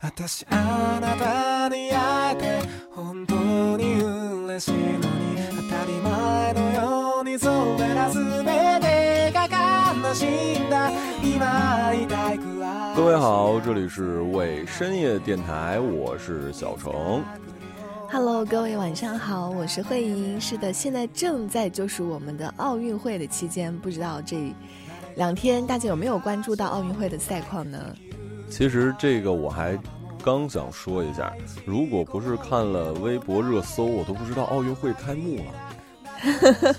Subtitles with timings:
[0.00, 3.34] 私あなたに会えて本当
[3.76, 5.02] に嬉しいのに
[5.68, 7.48] 当たり前のようにそ
[7.78, 8.44] れら全
[8.80, 9.46] てが
[10.08, 10.90] 悲しいんだ
[11.22, 17.22] 今会いたいくらい各位好，这里是为深夜电台，我是小程。
[18.10, 20.38] Hello，各位晚上好，我是慧莹。
[20.38, 24.52] 是的，现在正在就是我们的奥运会的期间，不知道这
[25.16, 27.78] 两天大家有没有关注到奥运会的赛况呢？
[28.49, 29.77] 其实这个我还
[30.23, 31.33] 刚想说一下，
[31.65, 35.43] 如果不是看了微博热搜，我都不知道奥运会开幕了。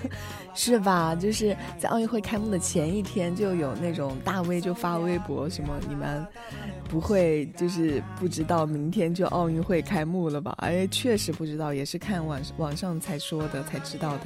[0.54, 1.14] 是吧？
[1.14, 6.26] 就是在奥运会开幕的前一天，就有那种大 V 就发微博，什么你们
[6.88, 10.52] 不会就是不知道明天就奥运会开幕了吧？
[10.58, 14.24] 哎，确实不知道，也是看网网上才说的，才知道的。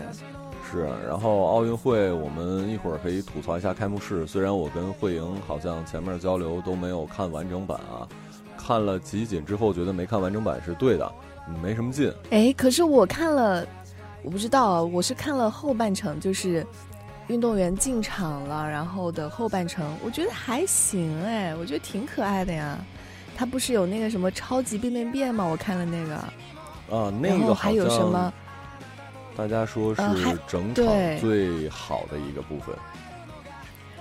[0.72, 4.26] 是，然后奥运会我们一会儿可以吐槽一下开幕式。
[4.26, 8.08] 虽然我跟慧莹好像前面交流都没有看完整版啊，
[8.56, 11.12] 看了集锦之后觉得没看完整版是对的，
[11.62, 12.10] 没什么劲。
[12.30, 13.66] 哎，可是我看了，
[14.22, 16.66] 我不知道，我是看了后半程，就是
[17.26, 22.78] 运动员进场了，然后的后半程，我觉得还行哎，我觉得挺可爱的呀。
[23.36, 25.44] 他不是有那个什么超级变变变吗？
[25.44, 26.14] 我看了那个，
[26.96, 28.32] 啊，那个还有什么？
[29.36, 30.02] 大家说是
[30.46, 30.86] 整场
[31.18, 32.74] 最好的一个部分。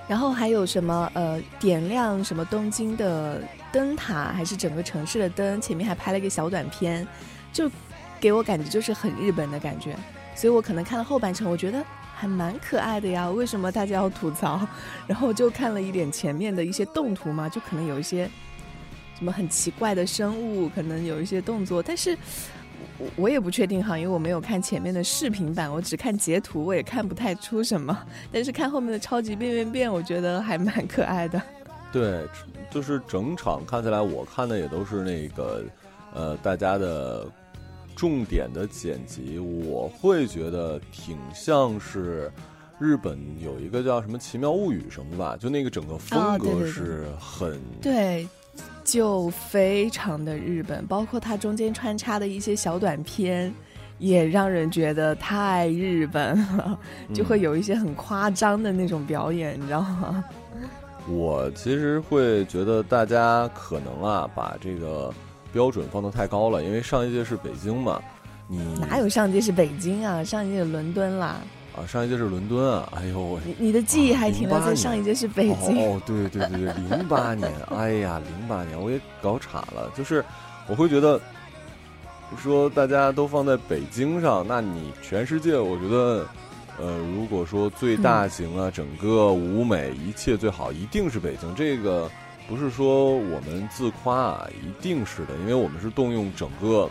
[0.07, 5.61] 然后还有什么呃，点亮什么东京的灯塔，还是整个城市的灯？
[5.61, 7.07] 前面还拍了一个小短片，
[7.53, 7.71] 就
[8.19, 9.95] 给我感觉就是很日本的感觉。
[10.35, 11.81] 所以我可能看了后半程，我觉得
[12.13, 13.29] 还蛮可爱的呀。
[13.29, 14.67] 为什么大家要吐槽？
[15.07, 18.29] 然后就看了一点前面的一些动图嘛，就可能有一些
[19.17, 22.17] 什么很奇怪的生物，可能有一些动作，但是。
[22.97, 27.97] 我我也不确定哈，因为我没有看前面的视频版，我只看截图，我也看不太出什么。
[28.31, 31.41] 但是看后面的超级变变变，我觉得还蛮可爱的。
[31.91, 32.25] 对，
[32.69, 35.63] 就是整场看起来，我看的也都是那个，
[36.13, 37.27] 呃，大家的
[37.95, 42.31] 重点的剪辑，我会觉得挺像是
[42.79, 48.27] 日本有一个叫什么《奇妙物语》什么吧，就那个整个风格是很、对，
[48.83, 53.53] 就非常的日本，包括它中间穿插的一些小短片，
[53.99, 56.79] 也让人觉得太日本了，
[57.13, 60.23] 就会有一些很夸张的那种表演，你知道吗？
[61.07, 65.11] 我其实会觉得大家可能啊，把这个
[65.51, 68.01] 标准放得太高了，因为上一届是北京嘛，
[68.47, 70.23] 你哪有上届是北京啊？
[70.23, 71.37] 上一届伦敦啦。
[71.75, 71.85] 啊？
[71.87, 72.91] 上一届是伦敦啊！
[72.95, 73.41] 哎呦喂！
[73.45, 75.77] 你你的记忆还停留08在上一届是北京。
[75.77, 80.23] 哦哦，对对对对，零八年，哎呀，零八年我也搞岔了，就是
[80.67, 81.19] 我会觉得
[82.37, 86.27] 说大家都放在北京上，那你全世界，我觉得，
[86.79, 91.53] 呃，如果说最大型啊，整个舞美一切最好，一定是北京。
[91.55, 92.09] 这个
[92.47, 96.89] 不是说我们自夸啊，一定是的，因为我们是动用整个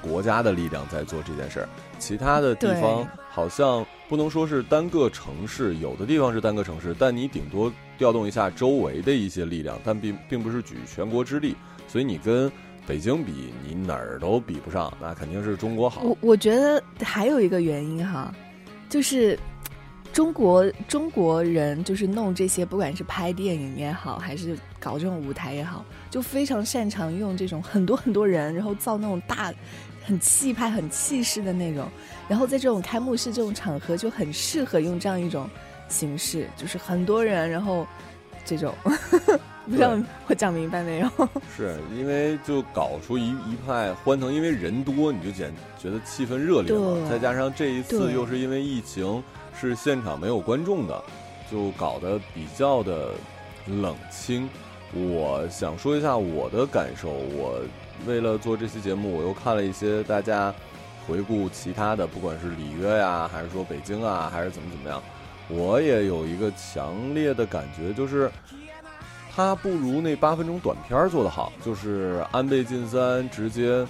[0.00, 1.68] 国家的力量在做这件事儿，
[1.98, 11.56] 其他的地方对好像不能说是单个城市，有的地方是单个城市，但你顶多调动一下周围的一些力量，但并并不是举全国之力，
[11.88, 12.52] 所以你跟
[12.86, 13.32] 北京比，
[13.66, 16.02] 你哪儿都比不上，那肯定是中国好。
[16.02, 18.30] 我我觉得还有一个原因哈，
[18.90, 19.38] 就是
[20.12, 29.50] 中国中国人就是弄这些，不管是拍电影也好，还是搞这种舞台也好，就非常擅长用这种很多很多人，然后造那种大、
[30.04, 31.88] 很气派、很气势的那种。
[32.28, 35.48] 然后在这种开幕式这种场合，就很适合用这样一种
[35.88, 37.86] 形式，就是很多人，然后
[38.44, 38.74] 这种，
[39.66, 39.96] 不知道
[40.26, 41.08] 我讲明白没有？
[41.56, 47.08] 是因为就搞出一一派欢腾，因为人多，你就简觉得气氛热烈嘛。
[47.08, 49.22] 再加上这一次又是因为疫情，
[49.60, 51.02] 是现场没有观众的，
[51.50, 53.10] 就搞得比较的
[53.66, 54.48] 冷清。
[54.94, 57.60] 我想说一下我的感受，我
[58.06, 60.52] 为了做这期节目，我又看了一些大家
[61.06, 65.02] 回顾其他的，不管是里约呀，还是说北京啊，还是怎么怎么样，
[65.48, 68.30] 我也有一个强烈的感觉，就是
[69.34, 73.86] 他不如那八分钟短片儿做得好，就是安倍晋三直接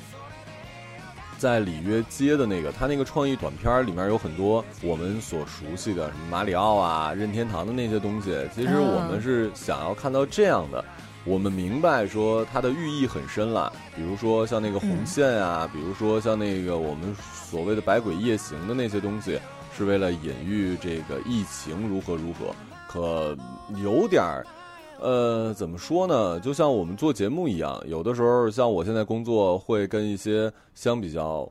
[1.37, 8.33] 在里约接的那个，他那个创意短片儿里面有很多我们所熟悉的什么马里奥啊、任天堂的那些东西。
[8.55, 10.85] 其实我们是想要看到这样的，
[11.25, 19.39] 我们明白说它的寓意很深了，比如说像那个红线啊，比如说像那个我们所谓的百鬼夜行的那些东西，
[19.77, 22.55] 是为了隐喻这个疫情如何如何，
[22.89, 23.37] 可
[23.83, 24.45] 有点儿。
[25.01, 26.39] 呃，怎么说呢？
[26.41, 31.49] 就像我们做节目一样，有的时候像我现在工作会跟一些相比较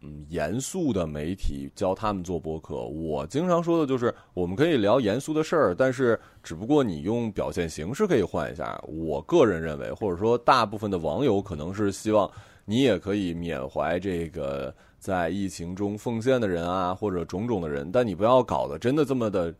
[0.00, 2.76] 嗯严肃的媒体教他们做播客。
[2.84, 8.80] 我经常说的就是，我们可以聊严肃的事儿，但是只不过你用表现形式可以换一下。
[8.86, 12.30] 我个人认为，或者说大部分的网友可能是希望
[12.64, 19.54] 你也可以缅怀这个在疫情中奉献的人啊，或者种种的人，但你不要搞得真的这么的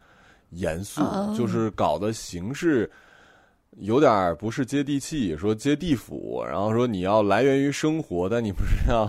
[0.50, 2.90] 严肃，哦就是搞的形式。
[3.80, 9.08] 有点儿不是接地气，说接地府，然后说你要来源于生活，但你不是要，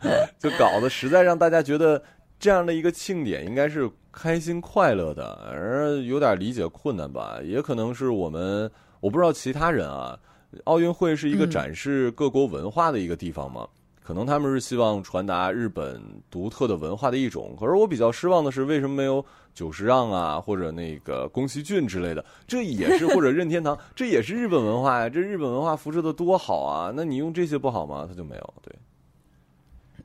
[0.38, 2.02] 就搞得实在让大家觉得
[2.38, 7.38] 这样的一个庆典应该是开心快乐的，而有点理解困难吧。
[7.44, 8.70] 也可能是我们，
[9.00, 10.18] 我不知道其他人啊，
[10.64, 13.66] 奥运会是一个嗯展示各国文化的一个地方嘛。
[14.02, 19.24] 可能他们是希望传达日本独特的文化的一种，可是我比较失望的是，为什么没有
[19.54, 22.24] 久石让啊，或者那个宫崎骏之类的？
[22.48, 26.92] 这也是或者任天堂， 这也是日本文化呀，这日本文化辐射的多好啊！
[26.96, 28.04] 那你用这些不好吗？
[28.08, 28.74] 他就没有对。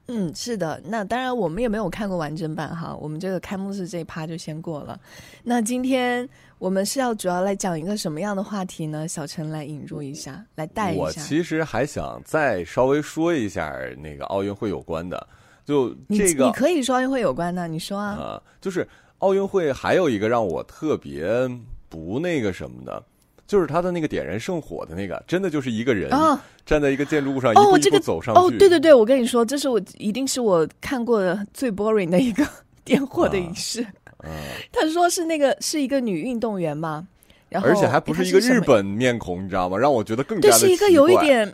[0.08, 5.00] 嗯，是的，那当然我们也没有看过完整版哈，我们这个开幕式这一趴就先过了。
[5.44, 6.28] 那今天
[6.60, 9.08] 我们是要主要来讲一个什么样的话题呢？
[9.08, 11.02] 小陈来引入一下，来带一下。
[11.02, 15.28] 我其实还想再稍微说一下那个奥运会有关的，
[15.66, 18.12] 就这个你可以说奥运会有关的，你说啊。
[18.12, 18.88] 啊、就是
[19.20, 21.50] 奥运会还有一个让我特别
[21.90, 23.04] 不那个什么的，
[23.48, 28.42] 就是他的那个点燃圣火的那个，真的就是一个人哦站在一个建筑物上，一步一步哦这个走上去。
[28.42, 32.46] 哦，对对对，我跟你说，这是我一定是我看过的最 boring 的一个
[32.84, 33.82] 点火的仪式。
[33.82, 34.32] 嗯
[34.72, 37.08] 他说是那个是一个女运动员嘛，
[37.48, 39.78] 然后而且还不是一个日本面孔，你知道吗？
[39.78, 41.54] 让我觉得更加对，的是一个奇怪有一点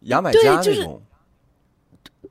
[0.00, 1.02] 牙买对就是加那种。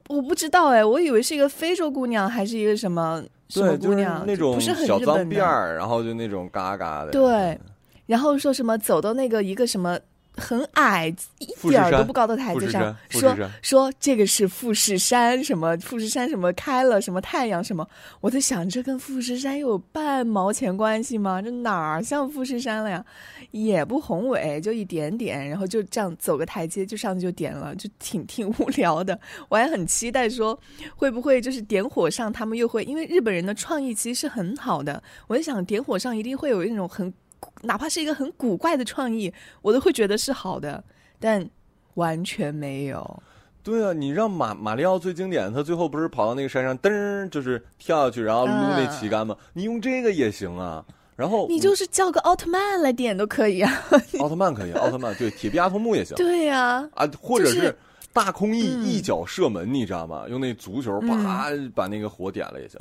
[0.08, 5.18] 我不知道哎，我以为是一个非洲姑娘，还是一个什么什么对，就是姑娘，那种不是很小脏。
[5.28, 7.10] 辫儿，然后就那种嘎嘎的。
[7.10, 7.60] 对，
[8.06, 9.98] 然后说什么走到那个一个什么
[10.38, 11.08] 很矮
[11.40, 17.88] 一点都不高的台子上说说这个是富士山，什么富士山什么开了什么太阳什么，
[18.22, 21.42] 我在想这跟富士山有半毛钱关系吗？
[21.42, 23.04] 这哪儿像富士山了呀？
[23.52, 29.18] 也不宏伟，就一点点，然后就这样走个台阶就上去就点了，就挺挺无聊的。
[29.48, 30.60] 我还很期待说
[30.96, 37.14] 会不会就是点火上他们又会，因为日本人的创意其实是很好的，我在想点火上一定会有那种很
[37.62, 40.84] 哪怕是一个很古怪的创意，我都会觉得是好的，
[41.20, 41.48] 但
[41.96, 43.24] 完全没有。
[43.64, 49.36] 对啊，你让马马里奥最经典，他最后不是跑到那个山上，噔就是跳下去，然后撸那旗杆吗？
[49.54, 50.86] 你用这个也行啊。
[51.16, 53.72] 然后你就是叫个奥特曼来点都可以啊。
[54.20, 57.78] 奥特曼可以，奥特曼对铁臂阿童木也行 对呀、啊，或者是是
[58.12, 60.26] 大空翼嗯一脚射门，你知道吗？
[60.30, 62.78] 用那足球啪把那个火点了也行。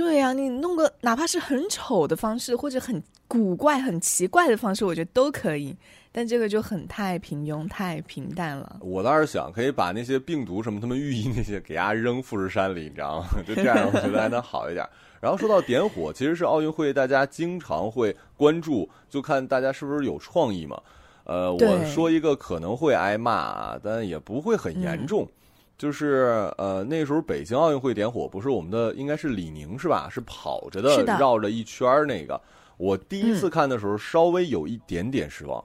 [0.00, 5.76] 对呀、你弄个哪怕是很丑的方式，或者很古怪、很奇怪的方式，我觉得都可以。
[6.10, 8.78] 但这个就很太平庸、太平淡了。
[8.80, 13.26] 我倒是想可以把那些病毒什么他们寓意那些给家扔富士山里，你知道吗？
[13.46, 14.88] 就这样，我觉得还能好一点。
[15.20, 20.80] 然后说到点火，其实是奥运会大家经常会关注，就看大家是不是有创意嘛。
[21.24, 25.28] 呃，我说一个可能会挨骂啊，但也不会很严重。
[25.80, 30.10] 就是呃，那时候北京奥运会点火，不是我们的应该是李宁是吧？
[30.12, 32.38] 是跑着的绕着一圈儿那个。
[32.76, 35.64] 我第一次嗯看的时候，稍微有一点点失望。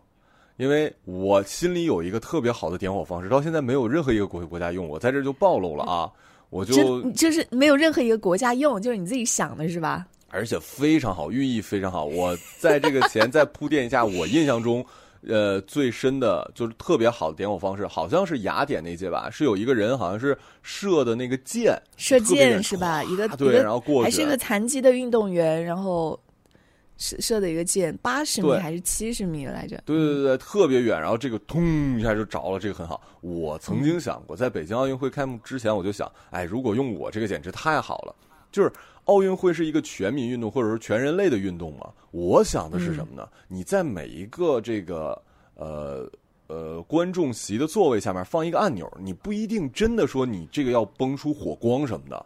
[0.55, 6.09] 因为我心里有一个特别好的点火方式，到现在没有任何一个国国家用，我在这就暴露了啊！
[6.49, 10.07] 我就就是没有任何一个国家用，就是你自己想的是吧？
[10.29, 12.05] 而且非常好，寓意非常好。
[12.05, 14.85] 我在这个前再铺垫一下，我印象中，
[15.27, 23.03] 呃，最深的就是特别好的点火方式，好像是雅典那届吧，是有一个人好像是射的那个箭，射箭是吧？
[23.03, 26.19] 一个对然后过去还是一个残疾的运动员，然后
[26.97, 29.81] 射射的一个箭，八十米还是七十米来着？
[29.85, 33.01] 对对对，特别远，然后这个通一下就着了，这个很好。
[33.21, 38.15] 我曾经想过，在北京奥运会开幕之前，我就想，哎，如果用我这个简直太好了。
[38.51, 38.71] 就是
[39.05, 41.91] 奥运会是一个全民运动，或者说全人类的运动嘛。
[42.11, 43.27] 我想的是什么呢？
[43.47, 45.21] 你在每一个这个
[45.55, 46.09] 呃
[46.47, 52.25] 呃观众席的座位下面放一个按钮，你不一定真的说你这个要崩出火光什么的，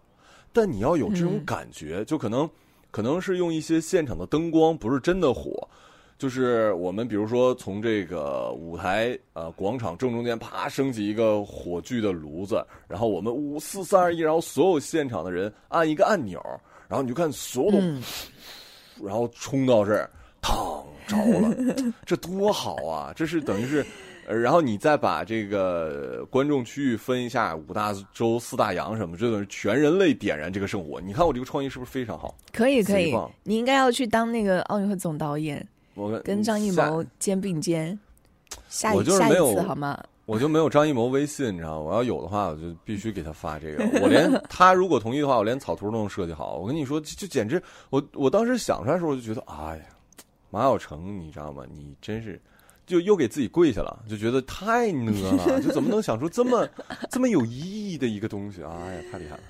[0.53, 2.49] 但你要有这种嗯感觉，就可能
[2.91, 5.67] 可能是用一些现场的灯光，不是真的火。
[6.17, 16.41] 就是我们比如说从这个舞台呃广场正中间啪升起一个火炬的炉子，然后我们五四三二一，然后所有现场的人按一个按钮，
[16.89, 18.03] 然后你就看所有的，嗯，
[19.01, 20.09] 然后冲到这儿，
[20.41, 21.55] 烫着了，
[22.05, 23.13] 这多好啊！
[23.15, 23.85] 这是等于是。
[24.27, 31.01] 呃然后你再把这个观众区域分一下，五大洲、四大洋什么，这等于全人类点燃这个圣火。
[31.01, 32.37] 你看我这个创意是不是非常好？
[32.53, 37.99] 可以可以，你应该要去当那个奥运会总导演，我跟张艺谋肩并肩。
[38.67, 39.99] 下一我就是下一没有次好吗？
[40.29, 41.89] 我就没有张艺谋微信，你知道吗？
[41.89, 43.83] 我要有的话，我就必须给他发这个。
[43.99, 46.57] 我连 他如果同意的话，我连草图都能设计好。
[46.57, 47.59] 我跟你说，就就简直，
[47.89, 49.83] 我我当时想出来的时候，我就觉得，哎呀，
[50.51, 51.63] 马晓成，你知道吗？
[51.73, 52.39] 你真是，
[52.85, 55.11] 就又给自己跪下了，就觉得太 呢
[55.47, 56.69] 了，就怎么能想出这么
[57.09, 58.61] 这么有意义的一个东西？
[58.61, 59.41] 哎呀，太厉害了！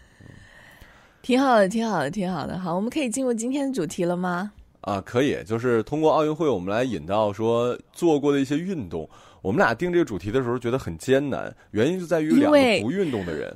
[1.21, 2.57] 挺好的，挺好的，挺好的。
[2.57, 4.49] 好，我们可以进入今天的主题了吗？
[4.79, 9.07] 啊，可以，就是通过奥运会，我们来引到说做过的一些运动。
[9.41, 13.55] 我们俩定这个主题的时候觉得很艰难，原因就在于两个不运动的人。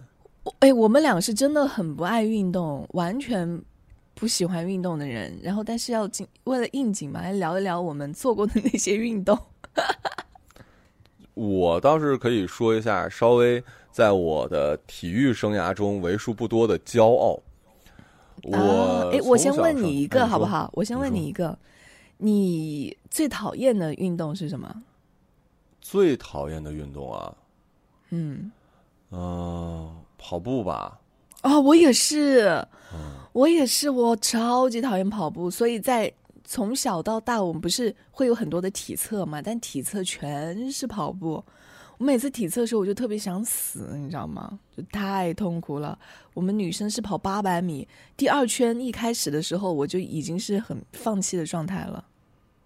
[0.59, 3.61] 哎，我们俩是真的很不爱运动，完全
[4.13, 5.37] 不喜欢运动的人。
[5.41, 9.37] 然后，但是要进为了应景嘛，来聊一聊我们做过的那些运动。
[11.33, 17.39] 我倒是可以说一下，稍微在我的体育生涯中为数不多的骄傲。
[18.43, 20.69] 我哎，我先问你一个好不好？
[20.73, 21.57] 我先问你一个，
[22.17, 24.83] 你最讨厌的运动是什么？
[25.83, 27.35] 最讨厌的运动啊，
[28.11, 28.49] 嗯，
[29.11, 30.97] 嗯，跑步吧。
[31.43, 32.65] 哦，我也是，
[33.33, 35.51] 我也是，我超级讨厌跑步。
[35.51, 36.11] 所以在
[36.45, 39.41] 从小到大，我们不是会有很多的体测嘛？
[39.41, 41.43] 但体测全是跑步。
[41.97, 44.57] 我每次体测的时候，我就特别想死，你知道吗？
[44.75, 45.99] 就太痛苦了。
[46.33, 47.85] 我们女生是跑八百米，
[48.15, 52.03] 第二圈一开始的时候，我就已经是很放弃的状态了。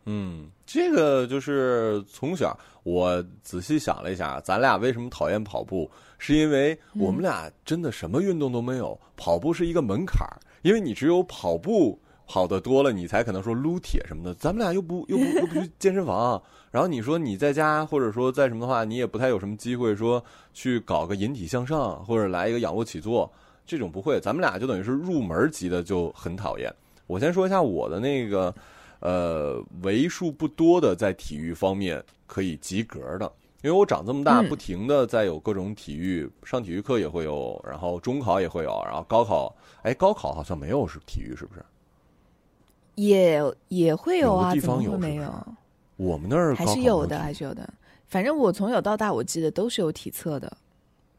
[0.10, 5.90] 嗯，这个就是从小我仔细想了一下，咱俩为什么讨厌跑步？
[6.18, 14.34] 是因为我们俩真的什么运动都没有，跑步是一个门槛儿，因为你只有跑步跑的多了，你才可能说撸铁什么的。
[14.34, 20.24] 咱们俩又不又不又不去健身房，然后你说你在家或者说在什么的话，你也不太有什么机会说
[20.54, 23.30] 去搞个引体向上或者来一个仰卧起坐，
[23.66, 24.22] 这种不会。
[24.22, 26.74] 咱们俩就等于是入门级的就很讨厌。
[27.08, 28.56] 我先说一下我的那个。
[29.00, 41.64] 呃，为数不多的在体育方面可以及格的，因为我长这么大，不停的在有各种体育，上体育课也会有，然后中考也会有，然后高考，哎，高考好像没有是体育，是不是？
[42.96, 45.32] 也也会有啊，地方有没有？
[45.98, 47.72] 我们那儿还是有的，还是有的。
[48.08, 50.48] 反正我从小到大，我记得都是有体测的，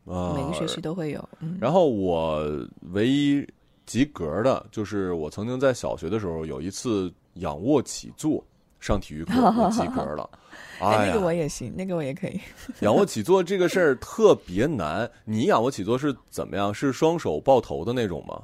[0.04, 1.28] 啊，每个学期都会有。
[1.60, 2.44] 然后我
[2.90, 3.46] 唯一
[3.86, 7.12] 及格的就是我曾经在小学的时候有一次。
[7.38, 8.44] 仰卧起坐
[8.80, 9.32] 上体育课
[9.70, 10.30] 及格了，
[10.80, 12.40] 哎，那个我也行，那个我也可以。
[12.80, 16.72] 仰卧起坐这个事儿特别难，你仰卧起坐是怎么样？
[16.72, 18.42] 是双手抱头的那种吗？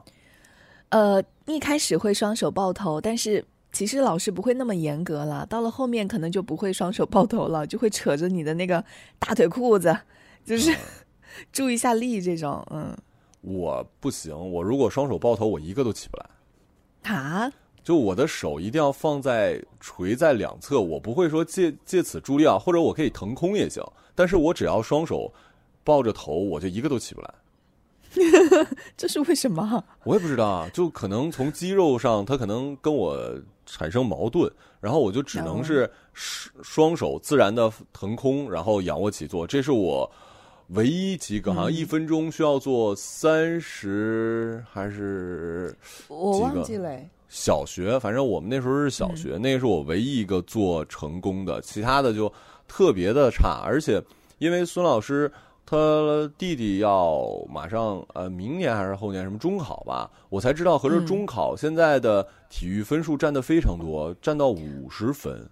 [0.91, 5.45] 呃，一开始会双手抱头，但是其实老师不会那么严格了。
[5.47, 8.85] 到了后面可能就不会双手抱头了，就会扯着你的那个
[9.19, 9.97] 大腿裤子，
[10.45, 10.77] 就是
[11.53, 12.65] 注意一下力这种。
[12.71, 12.97] 嗯，
[13.41, 17.13] 我不行，我如果双手抱头，我一个都起不来。
[17.13, 17.53] 啊？
[17.85, 23.85] 就我的手一定要放在垂在两侧，我不会说借借此助力啊，或者我可以腾空也行。
[24.15, 25.31] 但是我只要双手
[25.85, 27.35] 抱着头，我就一个都起不来。
[28.97, 29.85] 这是为什么？
[30.05, 34.51] 我也不知道啊，就可能从肌肉上，它可能跟我产生矛盾，
[34.81, 39.47] 然后我就只能是双手自然的腾空，然后仰卧起坐。
[39.47, 40.11] 这是我
[40.69, 45.77] 唯一几个，好像一分钟需要做三十还是
[46.09, 46.97] 我忘记了。
[47.37, 52.33] 小学，反正我们那时候是小学，那个是我唯一一个做成功的，其他的就
[52.69, 53.61] 特别的差。
[53.65, 54.01] 而且，
[54.39, 55.29] 因为孙老师
[55.67, 55.77] 他
[56.39, 65.45] 弟弟要马上呃明年还是后年什么中考吧，我才知道，合着中考现在的体育分数占的非常多，占到五十分。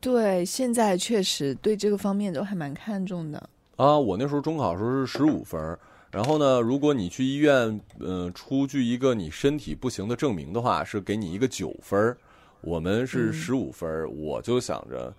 [0.00, 3.50] 对，现在确实对这个方面都还蛮看重的。
[3.76, 5.78] 啊，我那时候中考时候是十五分。
[6.10, 12.16] 然后呢，如果你去医院，嗯，出具一个你身体不行的证明的话，是给你一个九分
[12.62, 13.88] 我们是十五分
[14.20, 15.14] 我就想着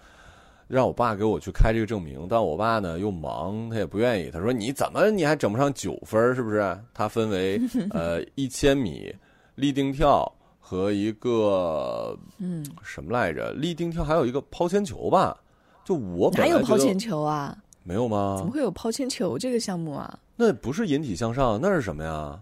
[0.68, 4.30] 让我爸给我去开这个证明，但我爸呢又忙，他也不愿意。
[4.30, 7.60] 他说：“你怎么你还整不上九分是不是？”他分为
[7.92, 9.14] 呃一千米
[9.56, 10.30] 立定跳
[10.60, 13.52] 和一个嗯什么来着？
[13.54, 15.38] 立定跳还有一个抛铅球吧？
[15.84, 17.58] 就我哪有抛铅球啊？
[17.84, 18.36] 没有吗？
[18.38, 20.20] 怎么会有抛铅球这个项目啊？
[20.36, 22.40] 那不是引体向上，那是什么呀？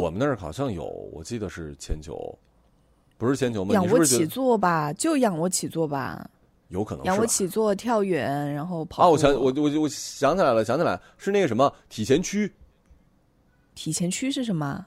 [0.00, 2.16] 我们那儿好像有，我记得是铅球，
[3.18, 3.74] 不是铅球吗？
[3.74, 6.26] 仰卧起坐吧，就仰卧起坐吧，
[6.68, 9.02] 有可能仰卧起坐、跳远，然后跑。
[9.02, 12.50] 啊，我想，我我我想起来了，想起来是那个什么体前屈。
[13.74, 14.86] 体前屈是什么？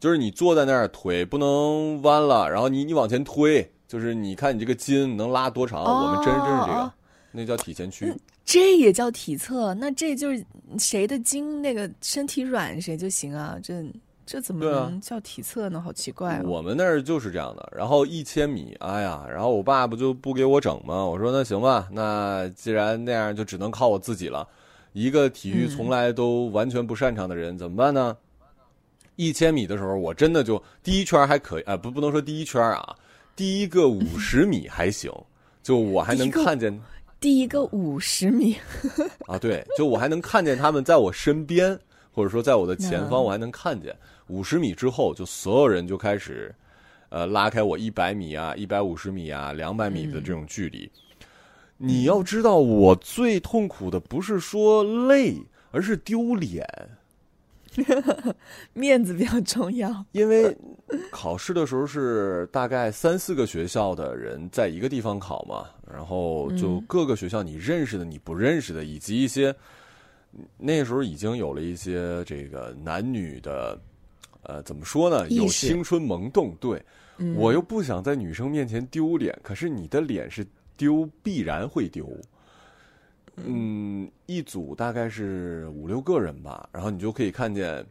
[0.00, 5.82] 就是你坐在那儿，腿不能弯了，然后你你往前推，就是你看你这个筋能拉多长？
[5.84, 6.92] 我们真真是这个。
[7.36, 8.14] 那叫体前屈，
[8.44, 9.74] 这也叫体测？
[9.74, 10.46] 那这就是
[10.78, 13.58] 谁的筋那个身体软谁就行啊？
[13.60, 13.84] 这
[14.24, 15.80] 这怎么能叫体测呢？
[15.80, 16.44] 好奇怪哦。
[16.46, 17.72] 我们那儿就是这样的。
[17.76, 21.04] 然后一千米，哎呀，然后我爸不就不给我整吗？
[21.04, 24.48] 我说那行吧，那既然那样，就只能靠我自己了。
[24.92, 28.16] 一个体育从来都完全不擅长的人，怎么办呢？
[29.16, 32.96] 一千米的时候，我真的就第一圈还可以，啊、不不能说第一圈啊，
[33.34, 35.12] 第一个五十米还行，
[35.62, 36.80] 就我还能看见
[37.24, 38.54] 第一个五十米，
[39.26, 41.74] 啊，对，就我还能看见他们在我身边，
[42.12, 43.96] 或者说在我的前方，我还能看见。
[44.26, 46.54] 五十米之后，就所有人就开始，
[47.08, 50.86] 呃，拉开我一百米啊、一百五十米啊、两百米的这种距离。
[51.78, 55.34] 你要知道，我最痛苦的不是说累，
[55.70, 56.68] 而是丢脸，
[58.72, 60.04] 面子比较重要。
[60.12, 60.56] 因为
[61.10, 69.54] 考试的时候是大概三四个学校的人在一个地方考嘛，然后就嗯各个学校你认识的、你不认识的，以及一些
[70.58, 73.78] 那时候已经有了一些这个男女的，
[74.42, 75.28] 呃，怎么说呢？
[75.30, 76.82] 有青春萌动，对、
[77.18, 80.44] 嗯我又不想在女生面前丢脸，可是你的脸是
[80.76, 82.08] 丢，必然会丢。
[83.36, 87.84] 嗯，一组大概是五六个人吧，然后你就可以看见，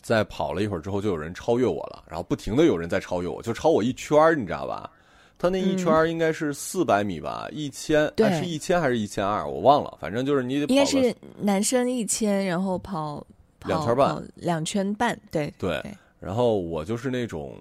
[0.00, 4.90] 在跑了一会儿之后，就有人超越我了，然后不停的有人在超越我，就超我一圈儿，你知道吧？
[5.36, 8.26] 他那一圈儿应该是四百米吧，一千，对。
[8.26, 9.46] 哎是一千还是一千二？
[9.46, 13.16] 我忘了，反正就是你得跑应该是男生一千，然后跑
[13.60, 14.24] 跑两圈半。
[14.36, 15.92] 两圈半，对对对。
[16.20, 17.58] 然后我就是那种，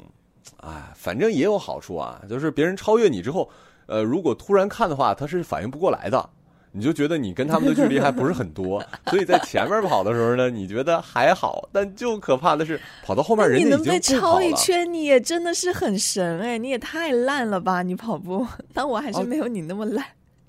[0.57, 3.49] 哎，反正也有好处啊，就是别人超越你之后，
[3.87, 6.29] 呃，如果突然看的话，他是反应不过来的，
[6.75, 14.19] 你就觉得你跟他们的距离还不是很多， 所以在前面跑的时候呢，你觉得还好，但就可怕的是跑到后面人家已经。
[14.19, 16.57] 超一圈，你也真的是很神哎！
[16.57, 20.03] 你也太烂了吧，你跑步，但我还是啊没有你那么烂。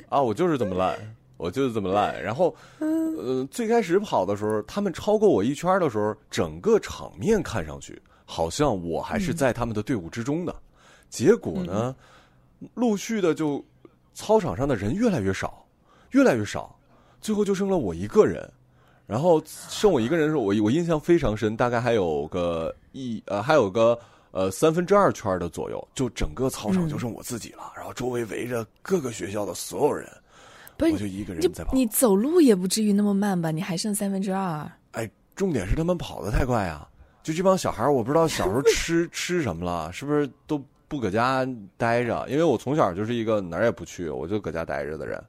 [0.09, 0.97] 啊，我就是这么烂，
[1.37, 2.23] 我就是这么烂。
[2.23, 10.55] 然后， 呃，最开始跑的时候，他们超过我一圈的时候，整个场面看上去好像我还是在他们的队伍之中的。
[11.11, 11.95] 结果呢，
[12.75, 13.65] 陆续的就
[14.15, 15.64] 操场上的人越来越少，
[16.15, 16.75] 越来越少，
[17.21, 18.49] 最后就剩了我一个人。
[19.07, 23.99] 然后剩我一个人的时候，我我印象非常深，大概还有个一呃，还有个
[24.31, 27.71] 呃三分之二圈的左右，就整个操场就剩我自己了。
[27.77, 30.09] 然后周围围着各个学校的所有人，
[30.79, 31.75] 不是我就一个人在跑。
[31.75, 33.51] 你走路也不至于那么慢吧？
[33.51, 34.67] 你还剩三分之二。
[34.93, 36.89] 哎，重点是他们跑的太快啊！
[37.23, 41.47] 就这帮小孩，我不知道小时候吃 吃什么了，是不是都不搁家
[41.77, 42.27] 待着？
[42.31, 45.23] 因为我从小就是一个哪儿也不去，我就搁家待着的人，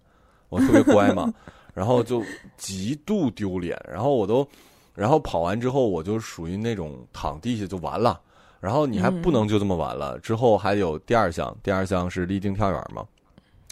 [0.49, 1.34] 我特别乖嘛，
[1.73, 2.23] 然后就
[2.58, 4.47] 极度丢脸，然后我都，
[4.93, 8.19] 然后跑完之后我就属于那种躺地下就完了，
[8.60, 13.05] 然后你还不能就这么完了，之后还有第二项，第二项是立定跳远嘛，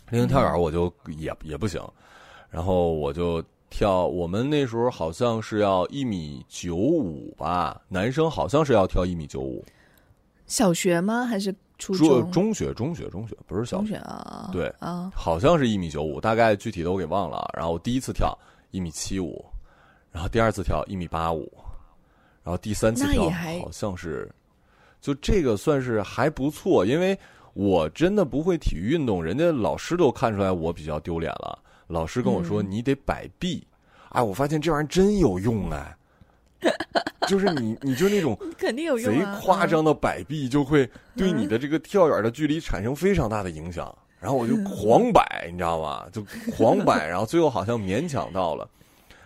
[0.09, 1.81] 立定跳远我就也也不行，
[2.49, 9.63] 然后我就跳，我们那时候好像是要一米九五吧，男生好像是要跳一米九五，
[10.45, 11.25] 小学吗？
[11.25, 11.53] 还是
[11.87, 12.53] 初中中？
[12.53, 14.49] 学中学中学不是小中学，啊？
[14.53, 17.49] 对啊，好像是一米九五，大概具体的我给忘了。
[17.57, 18.37] 然后第一次跳
[18.71, 19.43] 一米七五，
[20.11, 21.51] 然后第二次跳一米八五，
[22.43, 23.29] 然后第三次跳
[23.61, 24.31] 好像是，
[25.01, 27.17] 就这个算是还不错，因为
[27.53, 31.59] 我真的不会体育运动，人家老师都看出来我比较丢脸了。
[31.87, 33.65] 老师跟我说嗯你得摆臂，
[34.09, 35.95] 哎，我发现这玩意儿真有用哎，
[37.27, 39.39] 就是你你就那种 肯定有用贼啊！
[39.41, 43.93] 夸张的摆臂，就会对你的这个跳远的距离产生非常大的影响。
[44.19, 46.05] 然后我就狂摆，你知道吗？
[46.11, 46.23] 就
[46.55, 48.67] 狂摆，然后最后好像勉强到了。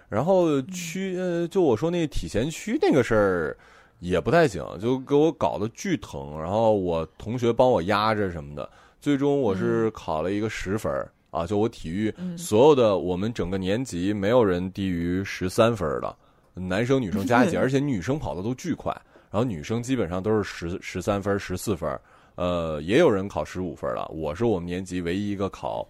[0.09, 3.57] 然后区呃，就我说那体前屈那个事儿
[3.99, 6.39] 也不太行，就给我搞得巨疼。
[6.41, 8.67] 然后我同学帮我压着什么的，
[8.99, 11.45] 最终我是考了一个十分儿啊。
[11.45, 16.15] 就我体育嗯所有的我们整个年级没有人低于十三分儿的，
[16.59, 18.91] 男生女生加一起， 而且女生跑的都巨快，
[19.31, 21.99] 然后女生基本上都是十十三分、十四分，
[22.35, 24.07] 呃，也有人考十五分了。
[24.13, 25.87] 我是我们年级唯一一个考，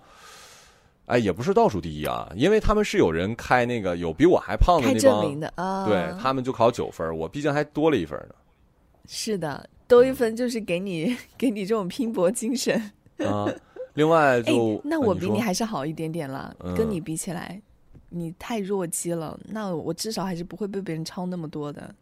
[1.06, 8.36] 哎，也不是倒数第一啊，因为他们是有人开那个有比我还胖的开那帮，证明的啊，对他们就考九分，我毕竟还多了一分呢。
[9.08, 12.76] 是的，多一分就是给你给你这种拼搏精神。
[13.20, 13.48] 啊，
[13.94, 17.62] 另外 哎就，那我比你还是好一点点了，嗯跟你比起来，
[18.10, 19.39] 你太弱鸡了。
[19.50, 21.93] 那我至少还是不会被别人超那么多的，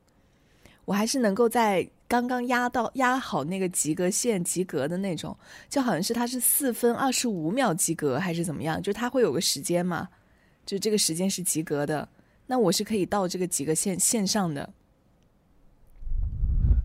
[0.85, 5.35] 我还是能够在刚刚压到压好那个及格线及格的那种，
[5.69, 10.07] 就好像是他是四分二十五秒及格还是怎么样，就他会有个时间嘛，
[10.65, 12.07] 就这个时间是及格的，
[12.45, 14.69] 那我是可以到这个及格线线上的。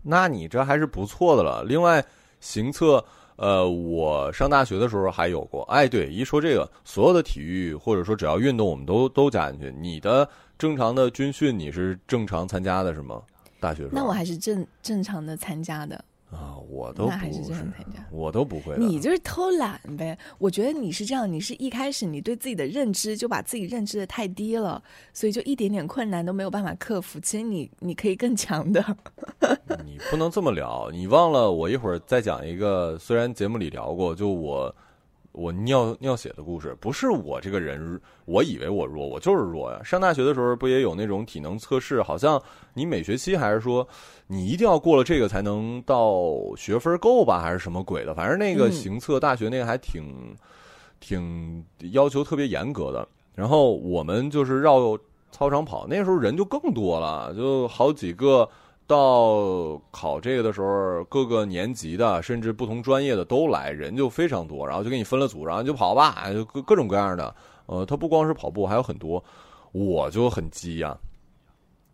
[0.03, 1.63] 那你这还是不错的了。
[1.63, 2.03] 另外，
[2.39, 3.05] 行测，
[3.41, 5.63] 呃，我上大学的时候还有过。
[5.63, 9.73] 哎，对，一说这个，所有的体育或者说只要运动，我们都都加进去。
[9.79, 13.19] 你的正常的军训，你是正常参加的是吗？
[13.59, 13.89] 大学。
[13.91, 16.05] 那我还是正正常的参加的。
[16.31, 17.41] 啊，我都不那还是。
[18.09, 18.75] 我都不会。
[18.77, 20.17] 你就是偷懒呗。
[20.37, 24.81] 我觉得你是这样，你是一开始你对自己的认知就把自己认知的太低了，
[25.13, 27.19] 所以就一点点困难都没有办法克服。
[27.19, 28.83] 其实你你可以更强的。
[29.85, 34.73] 你不能这么聊，你忘了我一会儿再讲一个，虽然节目里聊过，就我
[35.33, 39.81] 我尿尿血的故事，不是我这个人，我以为我弱，我就是弱呀。
[39.83, 42.01] 上大学的时候不也有那种体能测试？
[42.03, 42.41] 好像
[42.73, 43.87] 你每学期还是说
[44.27, 46.23] 你一定要过了这个才能到
[46.57, 48.13] 学分够吧，还是什么鬼的？
[48.13, 50.35] 反正那个行测大学那个还挺
[50.99, 53.07] 挺要求特别严格的。
[53.33, 54.97] 然后我们就是绕
[55.31, 58.47] 操场跑，那时候人就更多了，就好几个。
[58.91, 67.33] 到考这个的时候，各个年级的甚至不同专业的都来，人就非常多，然后就给你分了组，然后就跑吧，就各各种各样的。
[67.67, 69.23] 呃，他不光是跑步，还有很多。
[69.71, 70.97] 我就很急呀，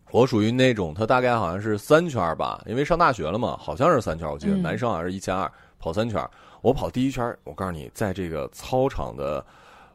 [0.10, 6.28] 我属于那种，他大概好像是三圈吧，因为上大学了嘛，好像是三圈，我记得男生好像是一千二跑三圈，
[6.62, 9.46] 我跑第一圈，我告诉你，在这个操场的。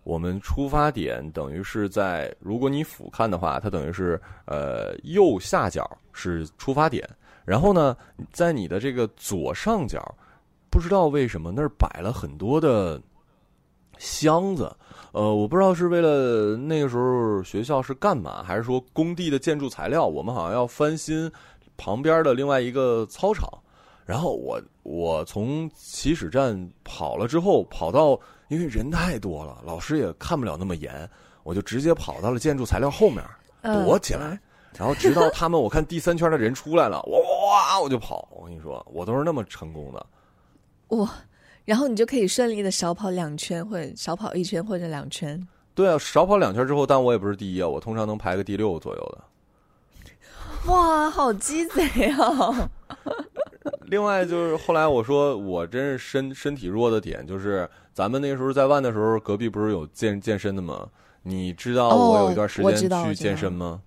[0.05, 7.09] 我们出发点等于是在，如果你俯瞰的话，它等于是呃右下角是出发点，
[7.45, 7.97] 然后呢，
[8.33, 10.03] 在你的这个左上角，
[10.71, 13.01] 不知道为什么那儿摆了很多的
[13.97, 14.75] 箱子，
[15.13, 21.31] 呃，我不知道是为了那个时候学校是干嘛，还是说工地的建筑材料，我们好像要翻新
[21.77, 23.49] 旁边的另外一个操场，
[24.05, 28.19] 然后我我从起始站跑了之后，跑到。
[28.53, 31.09] 因为人太多了，老师也看不了那么严，
[31.43, 33.25] 我就直接跑到了建筑材料后面
[33.63, 34.39] 躲起来，
[34.77, 38.29] 然后直到他们我看第三圈的人出来了，哇，我就跑。
[38.31, 40.07] 我跟你说，我都是那么成功的。
[40.89, 41.11] 哇，
[41.65, 45.49] 然后你就可以顺利的少跑两圈，或者少跑一圈或者两圈。
[45.75, 50.71] 对啊，少跑两圈之后，但我也不是第一啊，我通常能排个第六左右的。
[50.71, 52.71] 哇，好鸡贼啊！
[53.87, 57.69] 另外就是后来我说我真是身身体弱的点就是。
[57.95, 60.89] 咱们那时候在万的时候，隔壁不是有健健身的吗？
[61.25, 63.83] 你知道我有一段时间去健身吗？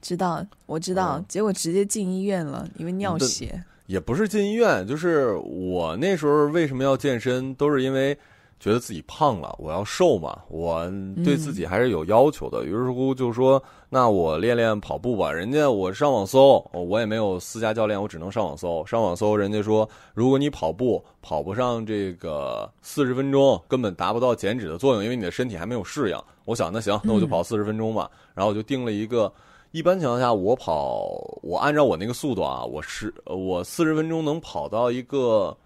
[0.00, 1.22] 知道，我知道。
[1.28, 3.62] 结果直接进医院了，因为尿血。
[3.84, 8.16] 也不是进医院，就是我那时候为什么要健身，都是因为。
[8.62, 10.88] 觉得自己胖了，我要瘦嘛，我
[11.24, 12.64] 对自己还是有要求的。
[12.64, 18.86] 于是乎就说：“那我练练跑步吧。”人家我上网搜，我也没有私家教练，我只能上网搜。
[18.86, 26.16] 上网搜，人家说，如果你跑步跑不上这个四十分钟，根本达不到减脂的作用，因为你的身体还没有适应。
[26.44, 28.08] 我想，那行，那我就跑四十分钟吧。
[28.32, 29.32] 然后我就定了一个，
[29.72, 31.08] 一般情况下我跑，
[31.42, 35.56] 我按照我那个速度啊，我是我四十分钟能跑到一个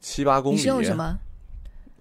[0.00, 0.56] 七八公里。
[0.56, 1.16] 你是用什么？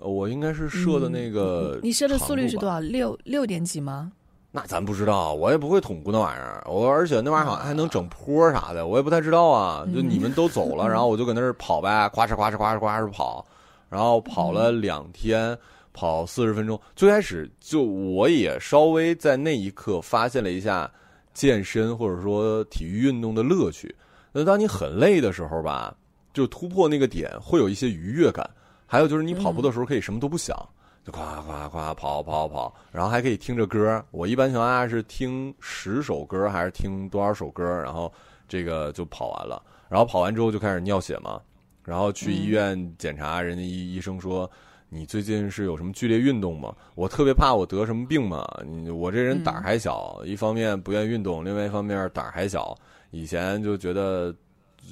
[0.01, 2.79] 我应该是设的那个，你设的速率是多少？
[2.79, 4.11] 六六点几吗？
[4.51, 6.61] 那咱不知道，我也不会捅咕那玩意儿。
[6.67, 9.85] 我而且那玩意儿好像还能整坡啥的，我也不太知道啊。
[9.95, 13.45] 就你们都走了，然后我就搁那儿跑呗，咵哧咵哧咵哧咵哧跑，
[13.87, 15.57] 然后跑了两天，
[15.93, 16.77] 跑四十分钟。
[16.97, 20.91] 最开始就我也稍微在那一刻发现了一下
[21.33, 23.95] 健身或者说体育运动的乐趣。
[24.33, 25.95] 那当你很累的时候吧，
[26.33, 28.49] 就突破那个点，会有一些愉悦感。
[28.91, 30.53] 还有就是你跑步的时候可以什么都不想，
[31.01, 34.03] 就夸夸夸跑跑跑，然后还可以听着歌。
[34.11, 38.11] 我一般情况下是听十首歌还是听多少首歌，然后
[38.49, 39.63] 这个就跑完了。
[39.87, 41.39] 然后跑完之后就开始尿血嘛，
[41.85, 44.51] 然后去医院检查，人家医医生说
[44.89, 46.75] 你最近是有什么剧烈运动吗？
[46.95, 48.45] 我特别怕我得什么病嘛。
[48.93, 52.77] 我这人胆儿还小，一方面不愿运动，另外一方面胆儿还小。
[53.11, 54.35] 以前就觉得。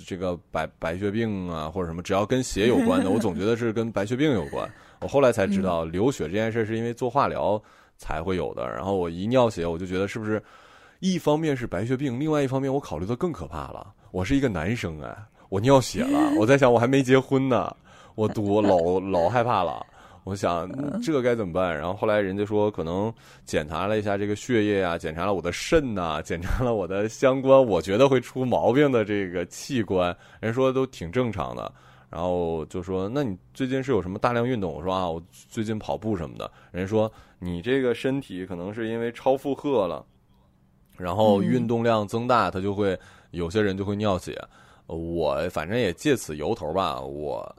[0.05, 4.69] 这个白白血病啊，或者什么，只要跟血有关的，我总觉得是跟白血病有关。
[5.01, 7.61] 我后来才知道，流血这件事是因为做化疗
[7.97, 8.67] 才会有的。
[8.67, 10.41] 然后我一尿血，我就觉得是不是
[10.99, 13.93] 一方面是白血病，另外一方面我考虑的更可怕了。
[14.11, 15.15] 我是一个男生哎，
[15.49, 17.75] 我尿血了，我在想我还没结婚呢，
[18.15, 19.85] 我多老老害怕了。
[20.23, 20.69] 我想
[21.01, 21.75] 这该怎么办？
[21.75, 23.11] 然后后来人家说，可能
[23.45, 31.71] 检查了一下这个血液啊，检查了我的肾呐，检查了我的相关，我觉得会出毛病的这个器官，人说都挺正常的。
[32.11, 34.71] 然后就说，那你最近是有什么大量运动？
[34.73, 36.51] 我说啊，我最近跑步什么的。
[36.71, 40.05] 人说你这个身体可能是因为超负荷了，
[40.97, 42.97] 然后运动量增大，他就会
[43.31, 44.39] 有些人就会尿血。
[44.87, 47.55] 我反正也借此由头吧，我。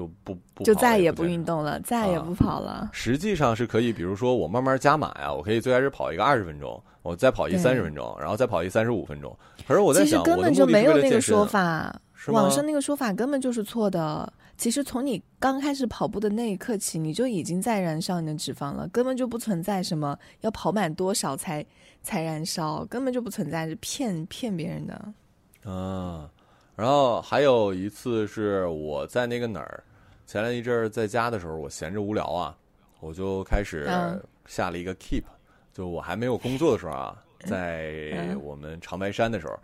[0.00, 2.88] 就不不就再也不运动了，再也不跑了。
[2.90, 9.36] 实际上是可以，比如说我慢慢加码呀，我可以最开始跑一个二十分钟，我再跑一三十分钟，然后再跑一三十五分钟。
[9.68, 11.94] 可是我在想，根本就没有那个说法，
[12.28, 14.32] 网上那个说法根本就是错的。
[14.56, 21.64] 其实从你刚开始跑步的那一刻起，你就已经在燃烧你的脂肪了，根本就不存在什么要跑满多少才
[22.02, 25.70] 才燃烧，根本就不存在是骗骗别人的。
[25.70, 26.30] 啊，
[26.74, 29.84] 然后还有一次是我在那个哪儿，
[30.30, 32.56] 前来一阵儿在家的时候，我闲着无聊啊，
[33.00, 34.22] 我就开始嗯。
[34.46, 35.24] 下了一个 Keep，
[35.74, 38.40] 就我还没有工作的时候啊，在嗯。
[38.40, 39.58] 我们长白山的时候，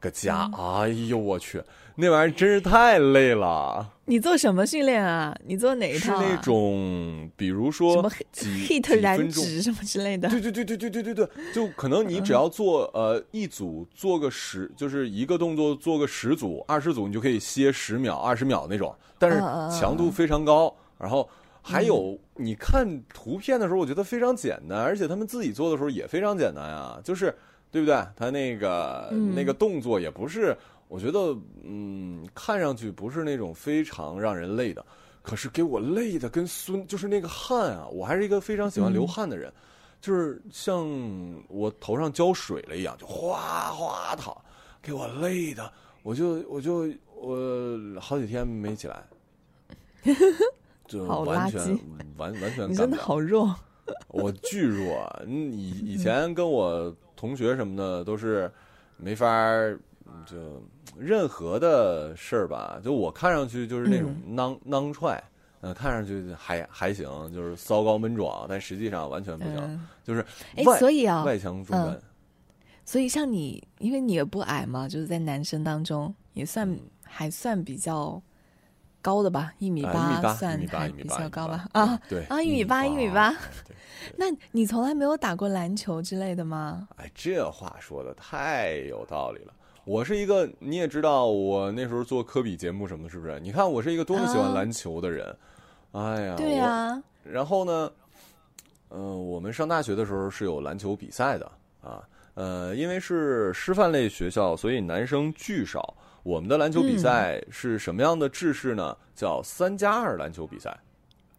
[0.00, 1.62] 搁家，哎呦我去，
[1.98, 5.34] 那玩意儿真是太累了，你做什么训练啊？
[5.46, 6.22] 你做哪一套、啊？
[6.22, 9.28] 是那种比如说什么几 hit 几燃。
[9.30, 10.28] 脂什么之类的。
[10.28, 19.38] 对对对对对对对对，就可能你只要做呃一组做个十，就是一个动作做个十组、二十组，你就可以歇十秒、二十秒那种，但是
[19.74, 20.74] 强度非常高。
[20.98, 21.26] 然后
[21.62, 27.34] 还有你看图片的时候，我觉得非常简单，而且他们自己做的时候也非常简单啊，就是
[27.70, 27.96] 对不对？
[28.14, 30.56] 他那个嗯那个动作也不是，
[30.88, 34.84] 我觉得嗯，看上去不是那种非常让人累的。
[35.22, 37.88] 可是给我累的跟孙，就是那个汗啊！
[37.88, 39.52] 我还是一个非常喜欢流汗的人，
[40.00, 40.86] 就是像
[41.48, 44.32] 我头上浇水了一样，就哗哗淌，
[44.80, 45.72] 给我累的，
[46.04, 49.02] 我就我就我好几天没起来，
[50.86, 51.60] 就完全
[52.18, 52.96] 完完全你真的。
[52.96, 53.52] 好弱。
[54.08, 58.48] 我巨弱，嗯以以前跟我同学什么的都是
[58.96, 59.76] 没法儿，
[60.24, 60.62] 就
[60.96, 65.22] 任何的事儿吧，就我看上去就是那种囊囊踹，
[65.60, 70.24] 嗯、看上去还还行，就是骚高闷壮，但实际上完全不行，嗯，就是
[70.56, 72.00] 哎，外所以啊，外强中干。
[72.84, 78.20] 所以像你，因为你也不矮嘛，就是在男生当中也算、嗯还算比较
[79.00, 81.66] 高的吧，一米八一米八，算比较高吧？
[81.72, 83.34] 啊，，对啊一米八一米八
[84.16, 86.88] 那你从来没有打过篮球之类的吗？
[86.96, 89.54] 哎，这话说的太有道理了。
[89.86, 93.38] 我是一个，你也知道，我那时候做科比节目什么的，是不是？
[93.38, 95.36] 你看我是一个多么喜欢啊篮球的人。
[95.92, 97.92] 哎呀，对呀、呀、然后呢，
[98.88, 101.48] 呃，我们上大学的时候是有篮球比赛的
[101.80, 102.02] 啊。
[102.34, 105.94] 呃，因为是师范类学校，所以男生巨少。
[106.24, 108.96] 我们的篮球比赛是什么样的制式呢？
[109.14, 110.76] 叫三加二篮球比赛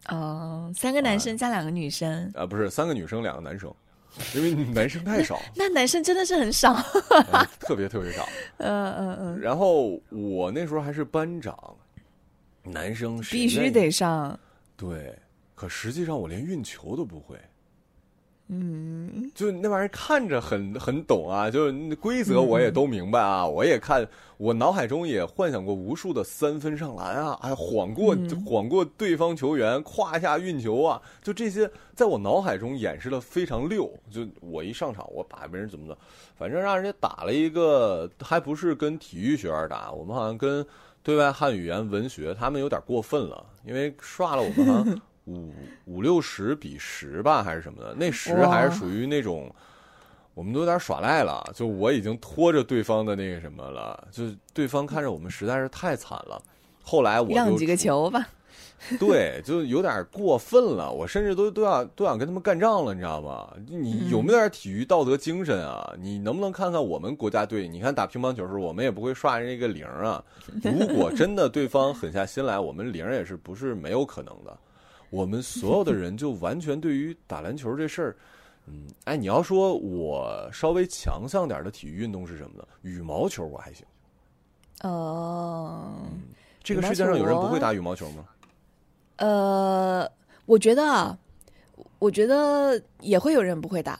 [0.08, 3.70] 哦，三个男生加两个女生，啊、不是三个女生两个男生，
[4.34, 6.72] 因为男生太少，那男生真的是很少。
[6.72, 8.28] 呃特别特别少。
[8.58, 11.76] 嗯嗯嗯， 然后我那时候还是班长，
[12.62, 14.38] 男生必须得上。
[14.76, 15.16] 对，
[15.54, 17.36] 可实际上我连运球都不会。
[18.50, 24.08] 嗯，就那玩意儿看着很很懂啊，就是规则我也都明白啊，我也看，
[24.38, 33.92] 我脑海中也幻想过无数的三分上篮啊，哎，晃过、嗯晃过对方球员，胯下运球啊，就这些在我脑海中演示的非常溜。
[34.10, 35.98] 就我一上场，我把别人怎么的，
[36.38, 40.64] 反正让人家打了一个，还不是跟体育学院打，我们好像跟
[41.02, 45.52] 对外汉语言文学，他们有点过分了，因为刷了我们好像五
[45.84, 49.54] 五六十比十吧，还是什么的，那十还是属于那种。
[50.34, 54.22] 我们都有点耍赖了，就我已经拖着对方的那个什么了，就
[54.54, 56.40] 对方看着我们实在是太惨了。
[56.80, 58.24] 后来我就让几个球吧。
[59.00, 63.52] 对，就有点过分了，我甚至都都想都想跟他们干仗了，你知道吗？
[63.66, 65.92] 你有没有点体育道德精神啊？
[65.98, 67.66] 你能不能看看我们国家队？
[67.66, 70.22] 你看打乒乓球的时候，我们也不会刷人家一个零啊。
[70.62, 74.56] 如果真的对方狠下心来，我们零也是不是没有可能的。
[75.10, 78.16] 我们所有的人就完全对于打篮球这事儿，
[78.66, 82.64] 嗯，哎，你要说我稍微强项点的体育运动是什么呢？
[82.82, 83.86] 羽毛球我还行。
[84.82, 85.94] 哦，
[86.62, 88.24] 这个世界上有人不会打羽毛球吗？
[89.16, 90.08] 呃，
[90.46, 91.18] 我觉得啊，
[91.98, 93.98] 我觉得也会有人不会打。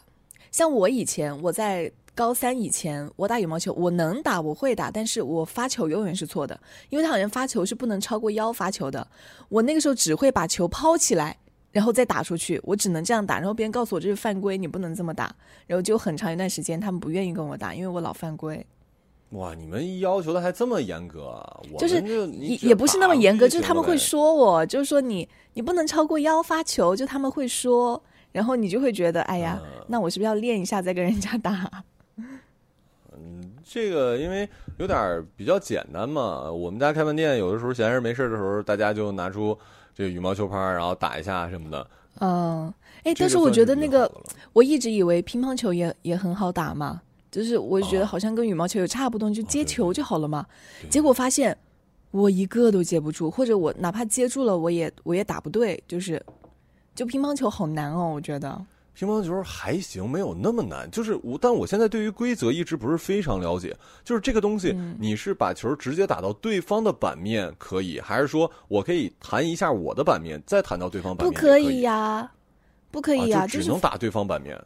[0.53, 9.07] 像我以前，我在高三以前，我打羽毛球，我能打，我会打，但是我发球永远是错的，因为他好像发球是不能超过腰发球的。
[9.49, 11.39] 我那个时候只会把球抛起来，
[11.71, 13.39] 然后再打出去，我只能这样打。
[13.39, 15.33] 然后别人告诉我这是犯规，你不能这么打。
[15.69, 18.67] 然后就很长一段时间，他们不愿意跟我打，因为我老犯规。
[19.31, 21.61] 哇，你们要求的还这么严格啊？
[21.73, 22.03] 我就是
[22.33, 28.03] 也也不是那么严格，就是他们会说我，就是说你你不能超过腰发球，就他们会说，
[28.33, 31.71] 然后你就会觉得，哎呀，嗯那我是不是要练一下再跟人家打？
[33.65, 39.57] 这个因为有点比较简单嘛，我们家开饭店有的时候闲着没事儿的时候，大家就拿出
[39.95, 41.87] 这个羽毛球拍，然后打一下什么的。
[42.21, 42.73] 嗯，
[43.05, 44.11] 哎，但是我觉得那个
[44.53, 47.01] 我一直以为乒乓球也也很好打嘛，
[47.31, 50.47] 就是我就觉得哦好像跟羽毛球也差不多，就接球就好了嘛。
[50.89, 51.57] 结果发现
[52.11, 56.23] 我一个都接不住，或者我哪怕接住了，我也我也打不对，就是
[56.95, 58.65] 就乒乓球好难哦，我觉得。
[58.99, 60.91] 乒乓球还行，没有那么难。
[60.91, 63.73] 就是我，但我现在对于规则一直不是非常了解。
[64.03, 72.29] 就是这个东西，嗯你是把球直接打到对方的板面可以，还是说我可以弹一下我的板面，再弹到对方板不面不可以呀，
[72.91, 74.61] 不可以呀，啊、就就只能打对方板面。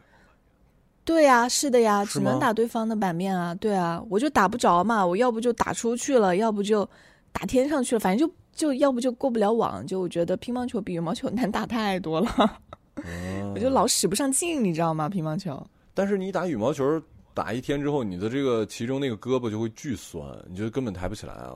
[1.04, 3.54] 对呀，是的呀，只能打对方的版面啊。
[3.56, 6.88] 对啊，我就打不着嘛，我要不就打出去了，要不就
[7.32, 9.86] 打天上去了，反正就就要不就过不了网。
[9.86, 12.58] 就我觉得乒乓球比羽毛球 难打太多了，
[12.96, 15.08] 嗯我就老使不上劲，你知道吗？
[15.08, 15.64] 乒乓球。
[15.94, 17.00] 但是你打羽毛球
[17.34, 21.54] 打一天之后，你的这个其中那个胳膊就会巨酸，你就根本抬不起来啊。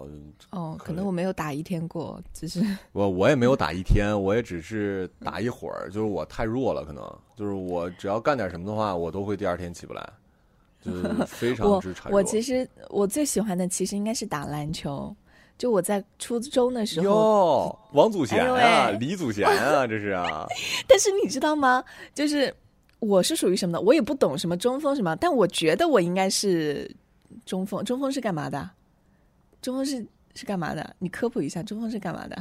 [0.51, 7.03] 哦，可能我没有打一天过，只是我我也没有打一天，我也只是打一会儿，就是我太弱了，可能
[7.35, 10.09] 就是我只要干点什么的话，我都会第二天起不来，
[10.83, 12.18] 就是非常之孱弱。
[12.18, 15.14] 我其实我最喜欢的其实应该是打篮球。
[15.59, 20.47] 就我在初中的时候，哟，王祖贤啊，喂李祖贤啊，这是啊，
[20.87, 21.83] 但是你知道吗？
[22.14, 22.55] 就是
[22.99, 23.81] 我是属于什么的？
[23.81, 26.95] 我也不懂什么中锋什么，但我觉得我应该是
[27.45, 27.83] 中锋。
[27.85, 28.71] 中锋是干嘛的？
[29.62, 30.95] 中锋是是干嘛的？
[30.99, 32.37] 你科普一下，中锋是干嘛的？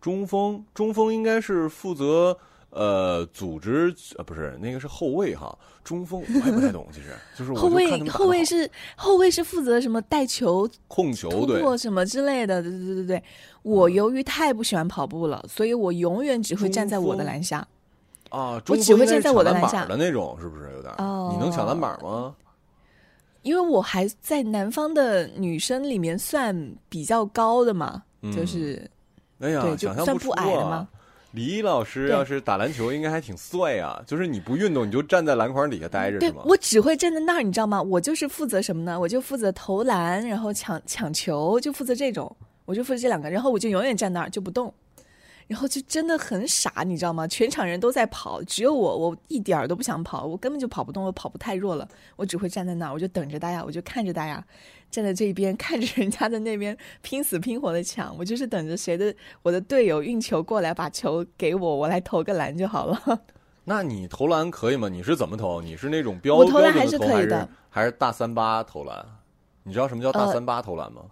[0.00, 2.36] 中锋，中锋应该是负责
[2.72, 13.22] 呃组织呃不是那个是后卫哈，中锋我也不太懂，其实就是我后卫后卫是后卫是负责什么带球控球突对，破什么之类的，对对对对对。
[13.62, 17.66] 我由于太不喜欢跑步了，所以我永远只会站在我的篮下。
[18.30, 20.92] 啊，我只会站在我的篮下的那种，是不是有点？
[20.96, 22.34] 哦你能抢篮板吗？
[23.42, 28.88] 因为我还在南方的女生里面算比较高的嘛，嗯就是
[29.40, 30.88] 哎呀，对就算不矮的吗。
[31.32, 34.02] 李老师要是打篮球，应该还挺帅啊！
[34.06, 36.42] 就是你不运动，你就站在篮筐底下待着，对是吗？
[36.44, 37.80] 我只会站在那儿，你知道吗？
[37.80, 39.00] 我就是负责什么呢？
[39.00, 44.72] 我就负责投篮，然后抢抢球，就负责这种，我就负责这两个，然后我就永远站那儿就不动，
[45.46, 47.26] 然后就真的很傻，你知道吗？
[47.26, 54.44] 全场人都在跑，只有我，我一点儿都不想跑，我根本就跑不动，我跑步太弱了，我只会站在那儿，我就等着大家，我就看着大家
[54.92, 63.20] 站在这边，看着人家在那边拼死拼活的抢，我就是等着谁的我的队友运球过来，把球给我，我来投个篮就好了。
[63.64, 64.88] 那你投篮可以吗？
[64.88, 65.62] 你是怎么投？
[65.62, 69.04] 你是那种标我投篮还是可以的还是大三八投篮？
[69.62, 71.02] 你知道什么叫大呃三八投篮吗？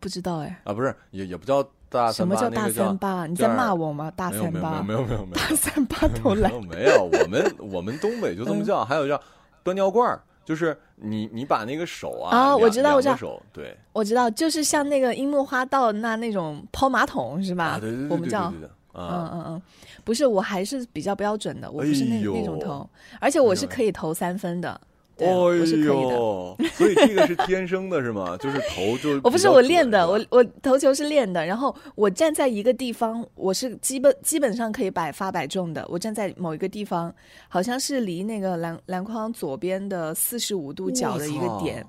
[0.00, 3.26] 不知道哎，啊，不是，也也不叫大什三八，么叫大三八？
[3.26, 4.10] 你在骂我吗？
[4.16, 9.20] 大三八，没有没有没有没有没有大三八 投篮没有没有，我们我们东北就这么叫，还有叫
[9.62, 13.16] 端尿罐儿，就是你你把那个手啊，啊我两知道我知道。
[13.16, 13.76] 手对。
[13.92, 17.64] 我知道，就是像那个樱木花道那那种抛马桶是吧？
[17.64, 18.52] 啊，对对对对对我们叫
[18.94, 19.62] 嗯啊，嗯嗯，
[20.04, 22.88] 不是，我还是比较标准的，我不是那、哎那种投，
[23.20, 24.78] 而且我是可以投三分的，
[25.22, 26.14] 对，哎我是可以的。
[26.14, 28.36] 呦，所以这个是天生的是吗？
[28.42, 35.86] 就是头就我不是我练的，我我投球是练的，然后我站在一个地方，我是基本基本上可以百发百中的。
[35.88, 37.14] 我站在某一个地方，
[37.48, 41.84] 好像是离那个篮篮筐左边的四十五度角的一个点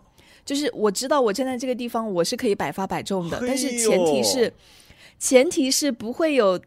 [0.45, 4.51] 就是我知道我站在这个地方，我是可以百发百中的，但是前提是，
[5.17, 6.59] 前提是不会有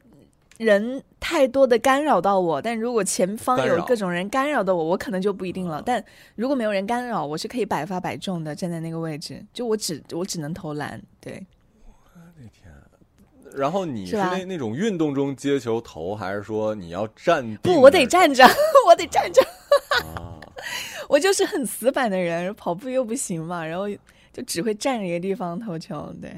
[0.59, 2.61] 人太多的干扰到我。
[2.61, 5.83] 但如果前方有各种人干扰到我，我可能就不一定了。
[5.85, 6.03] 但
[6.35, 11.45] 如果没有人干扰，我是可以百发百中的，站在那个位置，就我只我只能投篮，对。
[13.55, 18.45] 然后你是是那那种运动中接球投，还是说你要站不，我得站着，
[18.87, 19.41] 我得站着。
[20.15, 20.39] 啊？
[21.09, 23.89] 我就是很死板的人，跑步又不行嘛，然后
[24.31, 26.13] 就只会站着一个地方投球。
[26.21, 26.31] 对，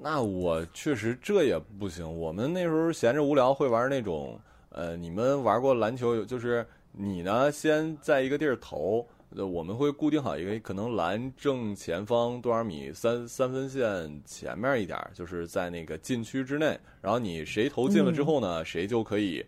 [0.00, 2.06] 那我确实这也不行。
[2.18, 4.38] 我们那时候闲着无聊会玩那种，
[4.70, 6.24] 呃，你们玩过篮球有？
[6.24, 9.04] 就是你呢先在一个地儿投，
[9.36, 16.78] 呃，我们会固定好一个，可能篮正前方多少米，三三分线前面一点儿，就是在那个禁区之内。
[17.02, 19.44] 然后你谁投进了之后呢，谁就可以，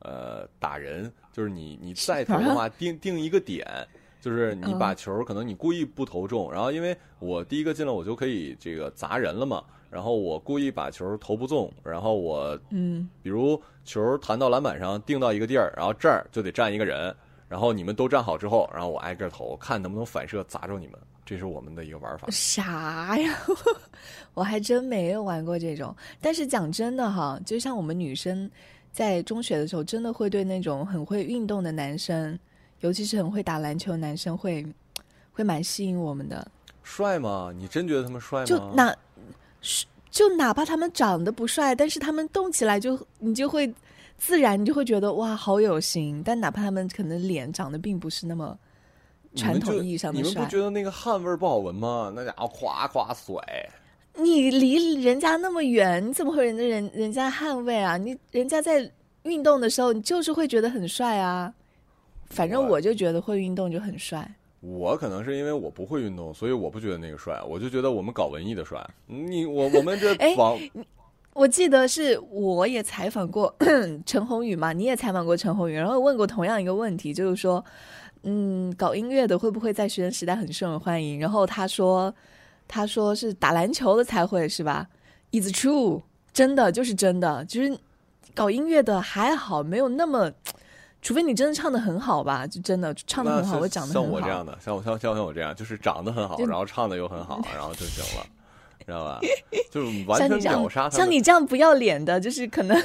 [0.00, 1.12] 呃，打人。
[1.32, 3.66] 就是你你再投的话，定定一个点。
[4.20, 9.64] 就是你把球，可能你故意不投中，然后因为我第一个进了，我就可以这个砸人了嘛。
[9.92, 17.14] 然后我故意把球投不中，然后我嗯，比如球弹到篮板上，定到一个地儿，然后这儿就得站一个人，
[17.46, 20.98] 然后你们都站好之后，然后我挨个投，看能不能反射砸着你们。
[21.24, 22.26] 这是我们的一个玩法。
[22.30, 23.38] 啥呀？
[24.34, 25.94] 我还真没有玩过这种。
[26.20, 28.50] 但是讲真的哈，就像我们女生
[28.90, 32.36] 在中学的时候，真的会对那种很会运动的男生，
[32.80, 34.66] 尤其是很会打篮球的男生会，
[35.32, 36.46] 会蛮吸引我们的。
[36.82, 37.52] 帅吗？
[37.56, 38.46] 你真觉得他们帅吗？
[38.46, 38.94] 就哪，
[40.10, 43.72] 就哪怕他们长得不帅，但是他们动起来就你就会
[44.18, 46.22] 自然，你就会觉得哇，好有型。
[46.22, 48.58] 但哪怕他们可能脸长得并不是那么
[49.34, 52.12] 传统意义上的帅你们不，觉得那个汗味不好闻吗？
[52.14, 53.34] 那家伙夸夸甩。
[54.14, 57.96] 你离人家那么远，你怎么会人家人人家汗味啊？
[57.96, 58.90] 你人家在
[59.22, 61.52] 运动的时候，你就是会觉得很帅啊。
[62.26, 64.30] 反正我我就觉得会运动就很帅。
[64.62, 68.80] 我可能是因为我不会运动，所以我不觉得那个帅，我就觉得我们搞文艺的帅。
[69.06, 70.56] 你我我们这哎网
[71.34, 73.52] 我记得是我也采访过
[74.06, 77.64] 陈鸿宇嘛，你也采访过陈鸿宇，然后问过同样一个问题，就是说，
[78.22, 81.18] 嗯，搞音乐的会不会在学生时代很受人欢迎？
[81.18, 82.14] 然后他说，
[82.68, 84.86] 他说是打篮球的才会是吧
[85.32, 86.02] ？It's true，
[86.32, 87.78] 真的就是真的，就是
[88.34, 90.30] 搞音乐的还好，没有那么，
[91.02, 94.02] 除非你真的唱的很好吧，就真的唱的很好，我长得像。
[94.08, 98.26] 我这样的，像我像像像我这样，就是长得很好，然后唱的又很好， 然后就行了，
[98.86, 99.20] 知道吧？
[99.70, 101.10] 就是完全秒杀，他像。
[101.10, 102.76] 你这样不要脸的，就是可能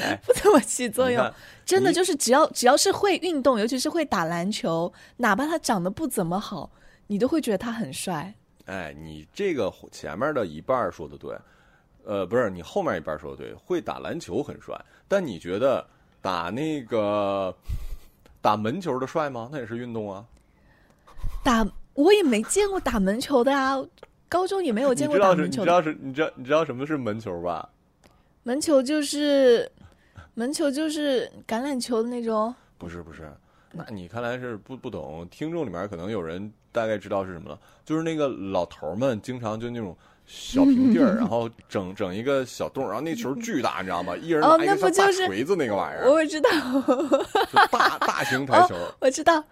[0.00, 1.32] 哎 不怎么起作用。
[1.64, 6.70] 真的就是只要只要是会运动，尤其是会打篮球，哪怕他长得不怎么好，
[7.06, 8.34] 你都会觉得他很帅。
[8.66, 11.34] 哎，你这个前面的一半说的对，
[12.04, 14.78] 呃，不是你后面一半说的对，会打篮球很帅，
[15.08, 15.86] 但你觉得
[16.24, 17.54] 打那个
[18.40, 19.50] 打门球的帅吗？
[19.52, 20.24] 那也是运动啊。
[21.44, 21.62] 打
[21.92, 23.76] 我也没见过打门球的啊，
[24.26, 25.66] 高中也没有见过打门球的。
[25.66, 27.68] 你知道是，你知道你知道什么是门球吧？
[28.42, 29.70] 门球就是
[30.32, 32.54] 门球就是橄榄球的那种。
[32.78, 33.30] 不是不是，
[33.70, 35.28] 那你看来是不不懂。
[35.30, 39.94] 听众里面可能有人大概知道是什么了，就是那个老头儿们经常就那种
[40.26, 44.16] 小平地儿，然后整整一个小洞，然后那球巨大，你知道吗？
[44.20, 46.50] 一人哦拿一个锤子那个玩意儿，我知道，
[47.70, 48.74] 大大型台球。
[49.00, 49.44] 我知道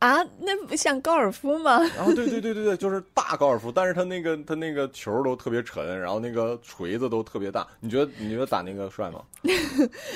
[0.00, 1.78] 啊，那不像高尔夫吗？
[1.96, 7.66] 然后对对对对对，就是大高尔夫，但是他那个他那个球都特别沉，然后那个锤子都特别大。
[7.80, 9.20] 你觉得你觉得打那个帅吗？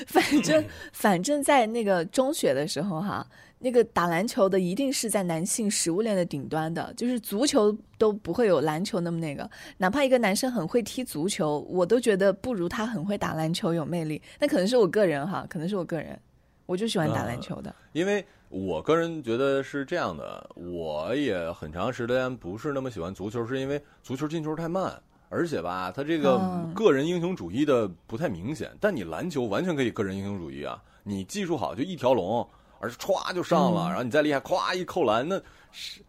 [0.08, 3.26] 反正反正在那个中学的时候哈，
[3.64, 9.50] 那个打篮球的一定是在男性食物链的顶端的，就是足球都不会有篮球那么那个。
[9.78, 14.20] 哪怕一个男生很会踢足球，我都觉得不如他很会打篮球有魅力。
[14.38, 16.20] 那可能是我个人哈，可能是我个人，
[16.66, 17.74] 我就喜欢打篮球的。
[17.94, 24.92] 因为我个人觉得是这样的，我也很长时间不是那么喜欢足球，是因为足球进球太慢，
[25.30, 28.70] 而且吧，他这个嗯个人英雄主义的不太明显。
[28.78, 32.46] 但你篮球完全可以个人英雄主义啊，你技术好就一条龙，
[32.84, 35.40] 而是歘就上了，嗯然后你再厉害，咵一扣篮，那
[35.72, 36.02] 谁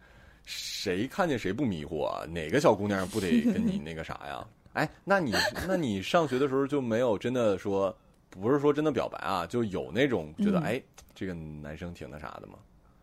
[0.44, 2.24] 谁看见谁不迷糊啊？
[2.28, 4.46] 哪个小姑娘不得跟你那个啥呀？
[4.74, 5.32] 哎，那你
[5.66, 7.96] 那你上学的时候就没有真的说，
[8.28, 10.82] 不是说真的表白啊，就有那种觉得、嗯哎，
[11.14, 12.58] 这个男生挺那啥的吗？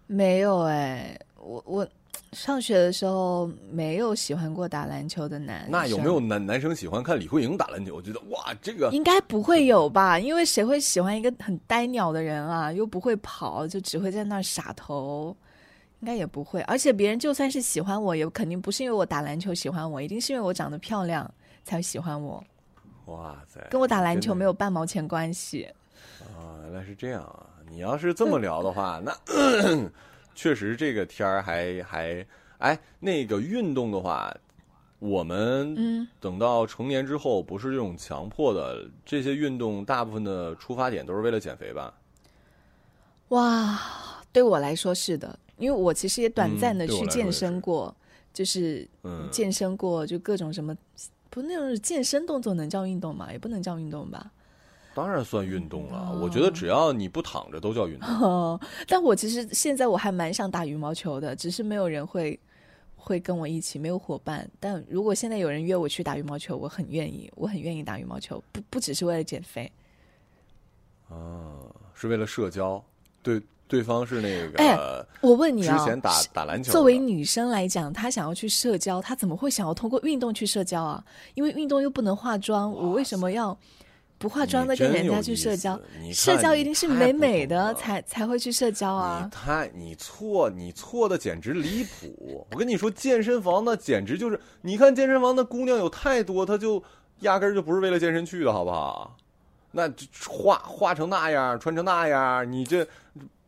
[0.05, 1.87] 没有哎，我我
[2.31, 5.71] 上学的时候没有喜欢过打篮球的男生。
[5.71, 7.95] 那有没有男男生喜欢看李慧莹打篮球？
[7.95, 12.71] 我觉得哇，这个应该不会有吧，因为谁会喜欢一个很呆鸟的人啊？
[12.71, 15.35] 又不会跑，就只会在那儿傻头，
[15.99, 16.61] 应该也不会。
[16.61, 21.29] 而且别人就算是喜欢我，也肯定不是因为我打篮球喜欢我，一定是因为我长得漂亮
[21.63, 22.43] 才会喜欢我，
[23.05, 25.67] 哇塞，跟我打篮球没有半毛钱关系。
[26.21, 27.45] 啊，原来是这样啊！
[27.69, 29.11] 你要是这么聊的话，那
[30.35, 32.25] 确实这个天儿还还
[32.57, 34.35] 哎，那个运动的话，
[34.99, 41.93] 我们嗯等到成年之后，不是这种强迫的，这些运动大部分的出发点都是为了减肥吧？
[43.29, 43.79] 哇，
[44.31, 47.93] 对我来说是的，因为我其实也短暂的去健身过，
[48.33, 50.75] 就是嗯，健身过，就各种什么，
[51.29, 53.31] 不那种健身动作能叫运动吗？
[53.31, 54.31] 也不能叫运动吧。
[54.93, 56.09] 当然算运动了。
[56.11, 58.09] 哦我觉得只要你不躺着都叫运动。
[58.21, 62.39] 哦， 但我其实现在我还蛮想打羽毛球的，只是没有人会
[62.95, 64.49] 会跟我一起，没有伙伴。
[64.59, 69.71] 但如果现在有人约我去打羽毛球，我很愿意，我很愿意打羽毛球，不不只是为了减肥。
[71.09, 71.59] 啊，
[71.93, 72.83] 是为了社交，
[73.21, 74.77] 对，对方是那个、哎
[75.21, 81.03] 我问你啊，之前打打篮球，作为女生来讲，她想要去社交，她怎么会想要通过运动去社交啊？
[81.33, 83.57] 因为运动又不能化妆，我为什么要
[84.23, 85.77] 不化妆的跟人家去社交？
[85.99, 89.29] 你社交一定是美美的才才会去社交啊你啊！
[89.29, 92.47] 太你错，你错的简直离谱！
[92.49, 96.81] 我跟你说，健身房那简直就是，你看健身房那姑娘有太多，她就
[97.19, 99.17] 压根儿就不是为了健身去的，好不好？
[99.71, 102.87] 那就化化成那样，穿成那样，你这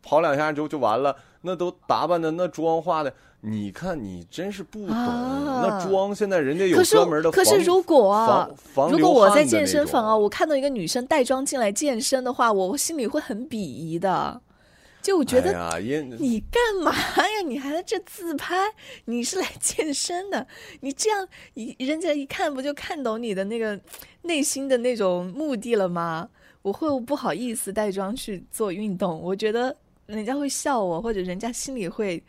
[0.02, 1.16] 跑两下就就完了，
[1.46, 4.94] 那都打扮的那妆化的，你看你真是不懂。
[4.94, 8.50] 啊那妆现在人家有专门的防，可是如果啊
[8.90, 14.42] 如果我在健身房啊，我看到一个女生带妆进来健身的话，我心里会很鄙夷的。
[15.00, 15.52] 就我觉得
[16.18, 17.40] 你干嘛呀？
[17.46, 18.56] 你还在这自拍？
[19.04, 20.46] 你是来健身的？
[20.82, 23.80] 你这样一人家一看不就看懂你的那个
[24.22, 26.28] 内心的那种目的了吗？
[26.62, 29.76] 我会不好意思带妆去做运动，我觉得
[30.06, 32.22] 人家会笑我，或者人家心里会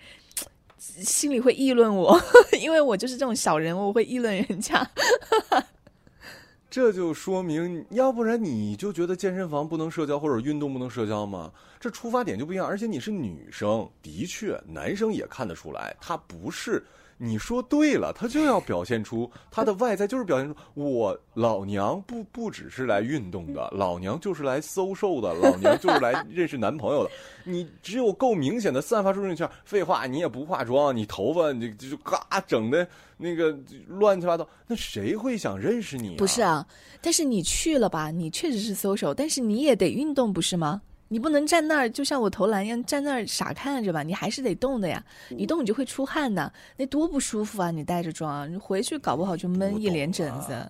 [0.77, 2.19] 心里会议论我，
[2.59, 4.87] 因为我就是这种小人物，会议论人家。
[6.69, 11.51] 这就说明，要不然你就觉得健身房不能社交或者运动不能社交吗？
[11.79, 12.67] 这出发点就不一样。
[12.67, 16.83] 而且你是女生，的确，男生也看得出来，他不是。
[17.17, 27.09] 你说对了，他就要表现出他的外在，就是表现出我老娘不不只是来运动的，老娘就是来搜瘦的，老娘就是来认识男朋友的。
[27.43, 32.87] 你只有够明显的散发出这圈，废话，你也不化妆，你头发你就嘎整的
[33.17, 33.57] 那个
[33.87, 36.17] 乱七八糟，那谁会想认识你？
[36.17, 36.67] 不是啊，
[37.01, 40.81] 但是你去了吧，你确实是搜手，但是你也得运动，不是吗？
[41.09, 44.03] 你不能站那儿，就像我投篮一样站那儿傻看着吧？
[44.03, 45.03] 你还是得动的呀！
[45.29, 47.71] 你动你就会出汗的，那多不舒服啊！
[47.71, 50.69] 你带着妆，你回去搞不好就闷一脸疹子。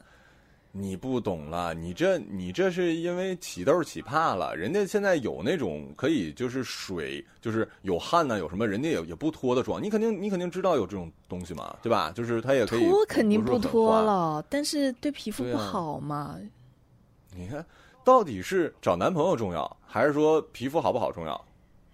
[0.71, 4.55] 你不懂了，你这你这是因为起痘起怕了。
[4.55, 9.81] 人家现在有那种可以就是水，就是有汗呢，有什么人家也也不脱的妆。
[9.81, 12.11] 你肯定你肯定知道有这种东西嘛，对吧？
[12.13, 16.37] 就是它也可以脱肯定不脱了，但是对皮肤不好嘛。
[17.35, 17.65] 你看。
[18.07, 21.45] 到底是找男朋友重要，还是说皮肤好不好重要？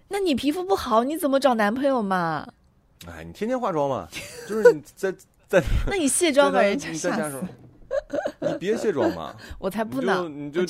[0.09, 2.47] 那你皮肤不好，你怎么找男朋友嘛？
[3.07, 4.07] 哎，你天天化妆嘛，
[4.47, 5.11] 就是你在
[5.47, 5.59] 在。
[5.89, 7.41] 那你卸妆吧人家吓死。
[8.39, 9.35] 你别卸妆嘛！
[9.57, 10.29] 我才不呢！
[10.29, 10.67] 你就你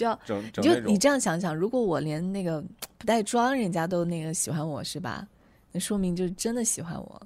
[0.61, 2.63] 就你这样想想，如果我连那个
[2.97, 5.27] 不带妆，人家都那个喜欢我是吧？
[5.73, 7.21] 那说明就是真的喜欢我。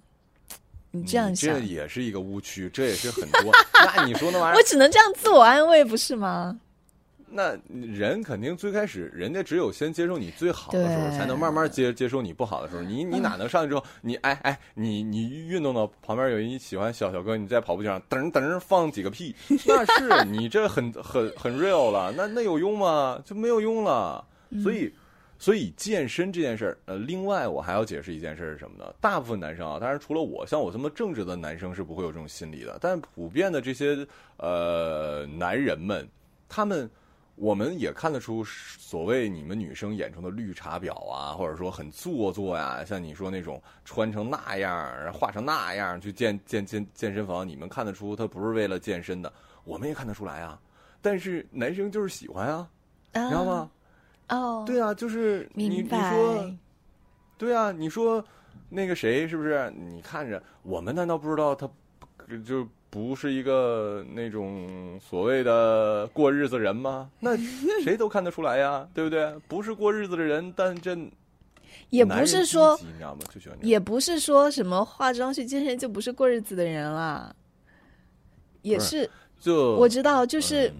[0.89, 3.51] 你这样想，这也是一个误区，这也是很多。
[3.95, 6.59] 那你说那玩意儿，我只能这样自我安慰，不是吗？
[7.29, 12.81] 那人肯定最开始，人家只有先接受你最好的时候，才能慢慢接接受你不好的时候。
[12.81, 19.35] 你你哪能上去之后，你哎哎，你你运动到旁边有一喜欢小小哥，你在跑步机上噔噔放几个屁，
[19.67, 22.13] 那是你这很很很 real 了。
[22.15, 23.21] 那那有用吗？
[23.25, 24.25] 就没有用了。
[24.63, 24.89] 所以
[25.37, 28.93] 所以健身这件事儿，呃，另外我还要解释一件事是什么呢？
[29.01, 32.77] 大部分男生啊，当然除了我，像我这么正直的男生是不会有这种心理的。
[32.79, 34.07] 但普遍的这些
[34.37, 36.07] 呃男人们，
[36.47, 36.89] 他们。
[37.37, 49.31] 我们也看得出，所谓你们女生眼中的绿茶婊啊，或者说很做作呀，像你说那种穿成那样、化成那样去健健健健身房，你们看得出他不是为了健身的，
[49.65, 50.59] 我们也看得出来啊。
[50.99, 52.67] 但是男生就是喜欢啊，
[53.13, 53.69] 你知道吗？
[54.29, 56.51] 哦，对啊，就是你你说，
[57.37, 58.25] 对啊，你说
[58.67, 59.71] 那个谁是不是？
[59.77, 61.69] 你看着我们难道不知道他
[62.43, 62.67] 就？
[62.89, 67.09] 不是一个那种所谓的过日子人吗？
[67.19, 67.37] 那
[67.83, 69.33] 谁都看得出来呀， 对不对？
[69.47, 70.97] 不是过日子的人，但这
[71.89, 72.79] 也不是说，
[73.61, 77.35] 也不是说什么化妆去健身就不是过日子的人了，
[78.61, 79.09] 也是。
[79.39, 80.73] 就我知道，就是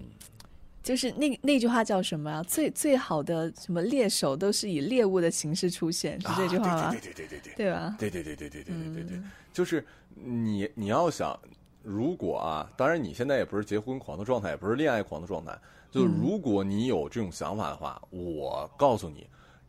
[0.82, 2.42] 就是那那句话叫什么啊？
[2.42, 6.90] 最最好的什么猎手都是以猎物的形式出现，是这句话吗？
[6.90, 7.94] 对对对对对，对吧？
[7.98, 9.20] 对对对对对对对对对，
[9.52, 11.38] 就是你你要想。
[11.90, 15.58] 如果啊，当然你现在也不是结婚狂的状态，也不是恋爱狂的状态。
[15.90, 19.26] 就如果你有这种想法的话，我告诉你，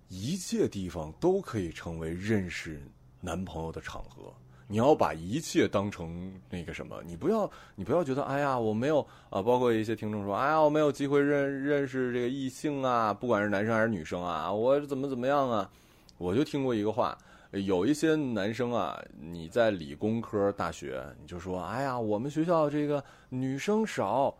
[0.09, 2.81] 一切地方都可以成为认识
[3.21, 4.33] 男朋友的场合。
[4.67, 8.99] 你要把一切当成那个什么，你不要，你不要觉得，哎呀，我没有
[9.29, 9.41] 啊。
[9.41, 15.71] 包括一些听众说，哎呀，我没有机会认认识这个异性啊，不管是男生还是女生啊，我怎么怎么样啊？
[16.17, 17.17] 我就听过一个话。
[17.51, 24.37] 有一些男生啊，你在理工科大学，你就说：“哎呀，我们学校这个女生少。”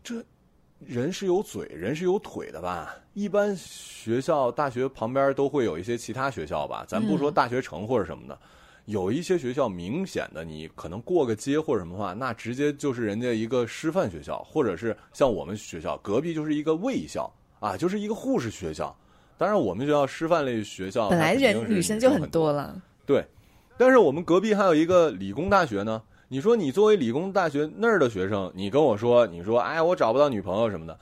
[0.00, 0.22] 这
[0.78, 2.94] 人是有嘴，人是有腿的吧？
[3.14, 6.84] 一般学校大学旁边都会有一些其他学校吧？
[6.86, 8.38] 咱不说大学城或者什么的，
[8.84, 18.94] 有一些学校明显的，你可能过个街或者什么话，那直接就是人家一个师范学校，或者是像我们学校隔壁就是一个卫校啊，就是一个护士学校。
[19.36, 22.80] 当然，我们学校师范类学校本来人女生就很多了。
[23.04, 23.24] 对，
[23.76, 26.02] 但是我们隔壁还有一个理工大学呢。
[26.28, 30.98] 你说你作为理工大学那儿的学生，你跟我说，你说，哎，我找不到女朋友什么的。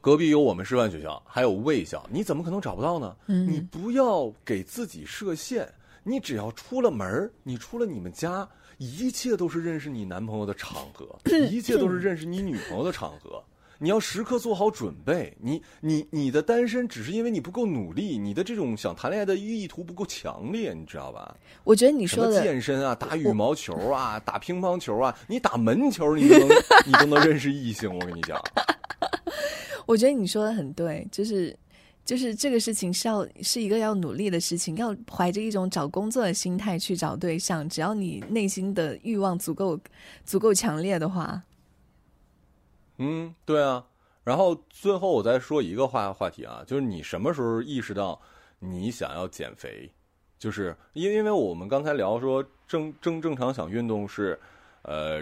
[0.00, 3.14] 隔壁有我们师范学校，还有卫校，你怎么可能找不到呢？
[3.26, 5.68] 你不要给自己设限，
[6.02, 11.06] 你只要出了门你出了你们家，一切都是认识你男朋友的场合，
[11.50, 13.42] 一切都是认识你女朋友的场合。
[13.78, 15.36] 你要时刻做好准备。
[15.40, 21.36] 你你你的单身只是因为你不够努力，你的这种想谈恋爱的意图不够强烈，你知道吧？
[21.64, 26.48] 我觉得你说的健身啊，打羽毛球啊，打乒乓球啊，你打门球你都能
[26.86, 27.92] 你都能认识异性。
[27.92, 28.40] 我跟你讲，
[29.86, 31.56] 我觉得你说的很对，就是
[32.04, 37.68] 就是这个事情是要是一个要努力的事情，要怀着一种找工作的心态去找对象。
[37.68, 39.78] 只要你内心的欲望足够
[40.24, 41.42] 足够强烈的话。
[42.98, 43.84] 嗯，对啊，
[44.22, 48.20] 然后最后我再说一个话话题啊，就是你什么时候意识到
[48.58, 49.90] 你想要减肥？
[50.38, 54.38] 就是因为因为我们刚才聊说正正正常想运动是，
[54.82, 55.20] 呃，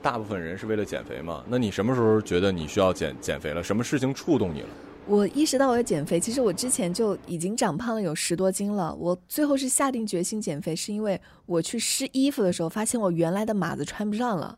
[0.00, 1.44] 大部分人是为了减肥嘛。
[1.48, 3.62] 那你什么时候觉得你需要减减肥了？
[3.62, 4.68] 什么事情触动你了？
[5.06, 8.94] 我意识到我要减肥，其实我之前就已经长胖了有十多斤了。
[8.94, 14.56] 我最后是下定决心减肥，是因为我去试衣服的时候，发现我原来的码子穿不上了。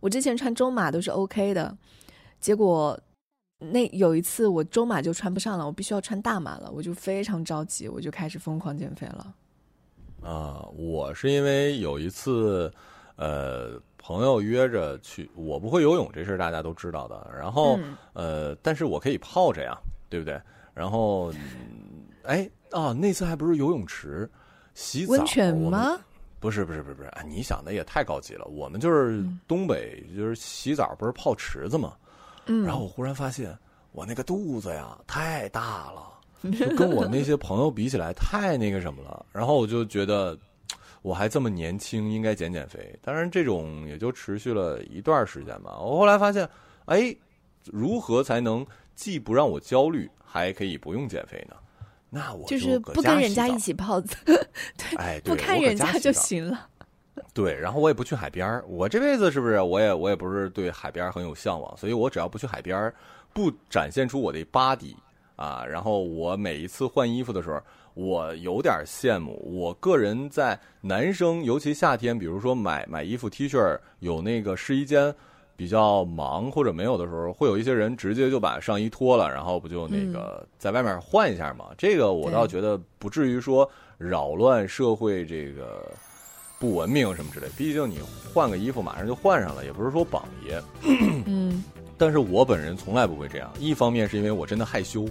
[0.00, 1.76] 我之前穿中码都是 OK 的，
[2.40, 2.98] 结果
[3.58, 9.34] 那有一次我中码就穿不上了，我必须要穿大码了，我就非常着急，我就开始疯狂减肥了。
[10.22, 12.72] 啊，我是因为有一次，
[13.16, 17.30] 呃，朋友约着去，我不会游泳这事儿大家都知道的。
[17.36, 17.78] 然后，
[18.12, 19.76] 呃，但是我可以泡着呀，
[20.08, 20.40] 对不对？
[20.74, 21.32] 然后，
[22.24, 24.28] 哎啊，那次还不是游泳池
[24.74, 25.98] 洗澡温泉吗？
[26.40, 27.22] 不是不是不是不是啊！
[27.22, 28.44] 你想的也太高级了。
[28.46, 31.94] 我们就是东北，就是洗澡不是泡池子吗？
[32.46, 32.64] 嗯。
[32.64, 33.56] 然后我忽然发现，
[33.92, 36.04] 我那个肚子呀太大了。
[36.56, 39.26] 就跟我那些朋友比起来，太那个什么了。
[39.32, 40.38] 然后我就觉得，
[41.02, 42.96] 我还这么年轻，应该减减肥。
[43.02, 45.76] 当然，这种也就持续了一段时间吧。
[45.80, 46.48] 我后来发现，
[46.84, 47.12] 哎，
[47.64, 48.64] 如何才能
[48.94, 51.56] 既不让我焦虑，还可以不用减肥呢？
[52.10, 56.68] 那我就是不跟人家一起泡澡， 对，哎，不看人家就行了。
[57.34, 62.92] 对，然后我也不去海边我这辈子是不是我也我也不是对海边很有向往，所以我只要不去海边
[63.32, 64.94] 不展现出我的 body。
[65.36, 67.62] 啊，然后我每一次换衣服的时候，
[67.94, 69.40] 我有点羡慕。
[69.44, 75.14] 我个人在男生，尤其夏天，比如说买买衣服 T 恤，有那个试衣间
[75.58, 81.64] 比较忙或者没有的时候，会有一些人直接就把上衣脱了，然后不就那个在外面换一下嘛？
[81.76, 85.84] 这个我倒觉得不至于说扰乱社会这个
[86.60, 87.48] 不文明什么之类。
[87.56, 87.98] 毕竟你
[88.32, 90.62] 换个衣服马上就换上了，也不是说榜爷。
[91.26, 91.64] 嗯。
[91.98, 93.52] 但是我本人从来不会这样。
[93.58, 95.04] 一方面是因为我真的害羞，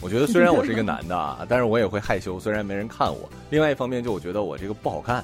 [0.00, 3.28] 我觉得虽然我是一个男的啊，但是我也会害羞，虽然没人看我。
[3.50, 5.22] 另外一方面就我觉得我这个不好看，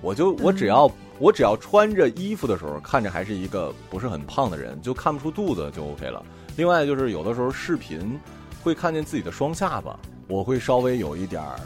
[0.00, 6.24] 我就我只要我只要穿着衣服的时候看着还是一个不是很胖的人，就看不出肚子就 OK 了。
[6.56, 8.18] 另外就是有的时候视频
[8.62, 11.58] 会看见自己的双下巴，我会稍微有一点儿，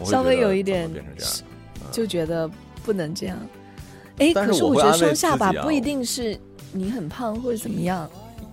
[0.04, 1.32] 稍微有一点变成这样，
[1.90, 2.50] 就觉得
[2.84, 3.36] 不能这样。
[4.18, 6.38] 哎，可是我觉得双下巴不一定是。
[6.72, 8.08] 你很胖或者怎么样，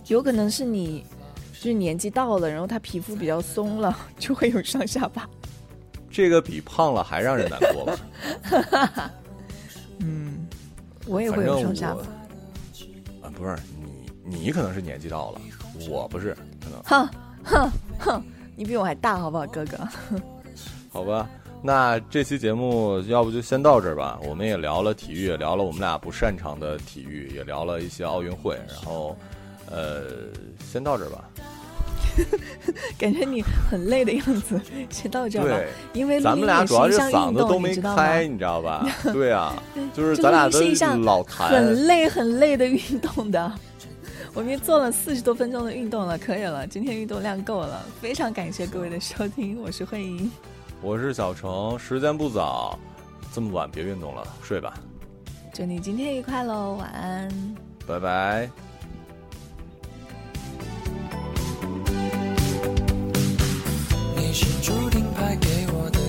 [0.08, 1.06] 有可能是你
[1.54, 5.30] 就是年纪到了，然后他皮肤比较松了，就会有双下巴。
[6.10, 9.12] 这个比胖了还让人难过吧？
[10.00, 10.48] 嗯，
[11.06, 12.02] 我也会有双下巴。
[13.22, 13.56] 啊，不是
[14.26, 15.42] 你，你可能是年纪到了，
[15.90, 16.82] 我不是，可能。
[16.84, 17.10] 哼
[17.44, 18.24] 哼哼，
[18.56, 19.78] 你比我还大，好不好，哥哥？
[20.90, 21.30] 好吧。
[21.64, 24.20] 那这期节目要不就先到这儿吧。
[24.24, 28.56] 我们也聊了体育，也聊了我们俩不擅长的体育，也聊了一些奥运会。
[28.68, 29.18] 然后，
[29.70, 30.04] 呃，
[30.64, 31.28] 先到这儿吧。
[32.98, 34.60] 感觉你很累的样子，
[34.90, 35.60] 先到这儿吧。
[35.94, 38.86] 因为咱们俩主要是嗓子都没开，你知道吧？
[39.14, 39.62] 对啊，
[39.94, 40.60] 就是咱俩都
[41.04, 41.50] 老谈。
[41.50, 43.52] 很累很累的运动的，
[44.34, 46.66] 我们做了四十多分钟的运动了，可以了。
[46.68, 50.30] 今天运动量够了，非常感谢各位的收听，我是慧莹。
[50.82, 52.78] 我是小程，时间不早，
[53.34, 54.74] 这么晚别运动了，睡吧。
[55.54, 57.56] 祝你今天愉快喽，晚安，
[57.88, 58.67] 拜拜。
[64.28, 66.07] 你是注定派给我的。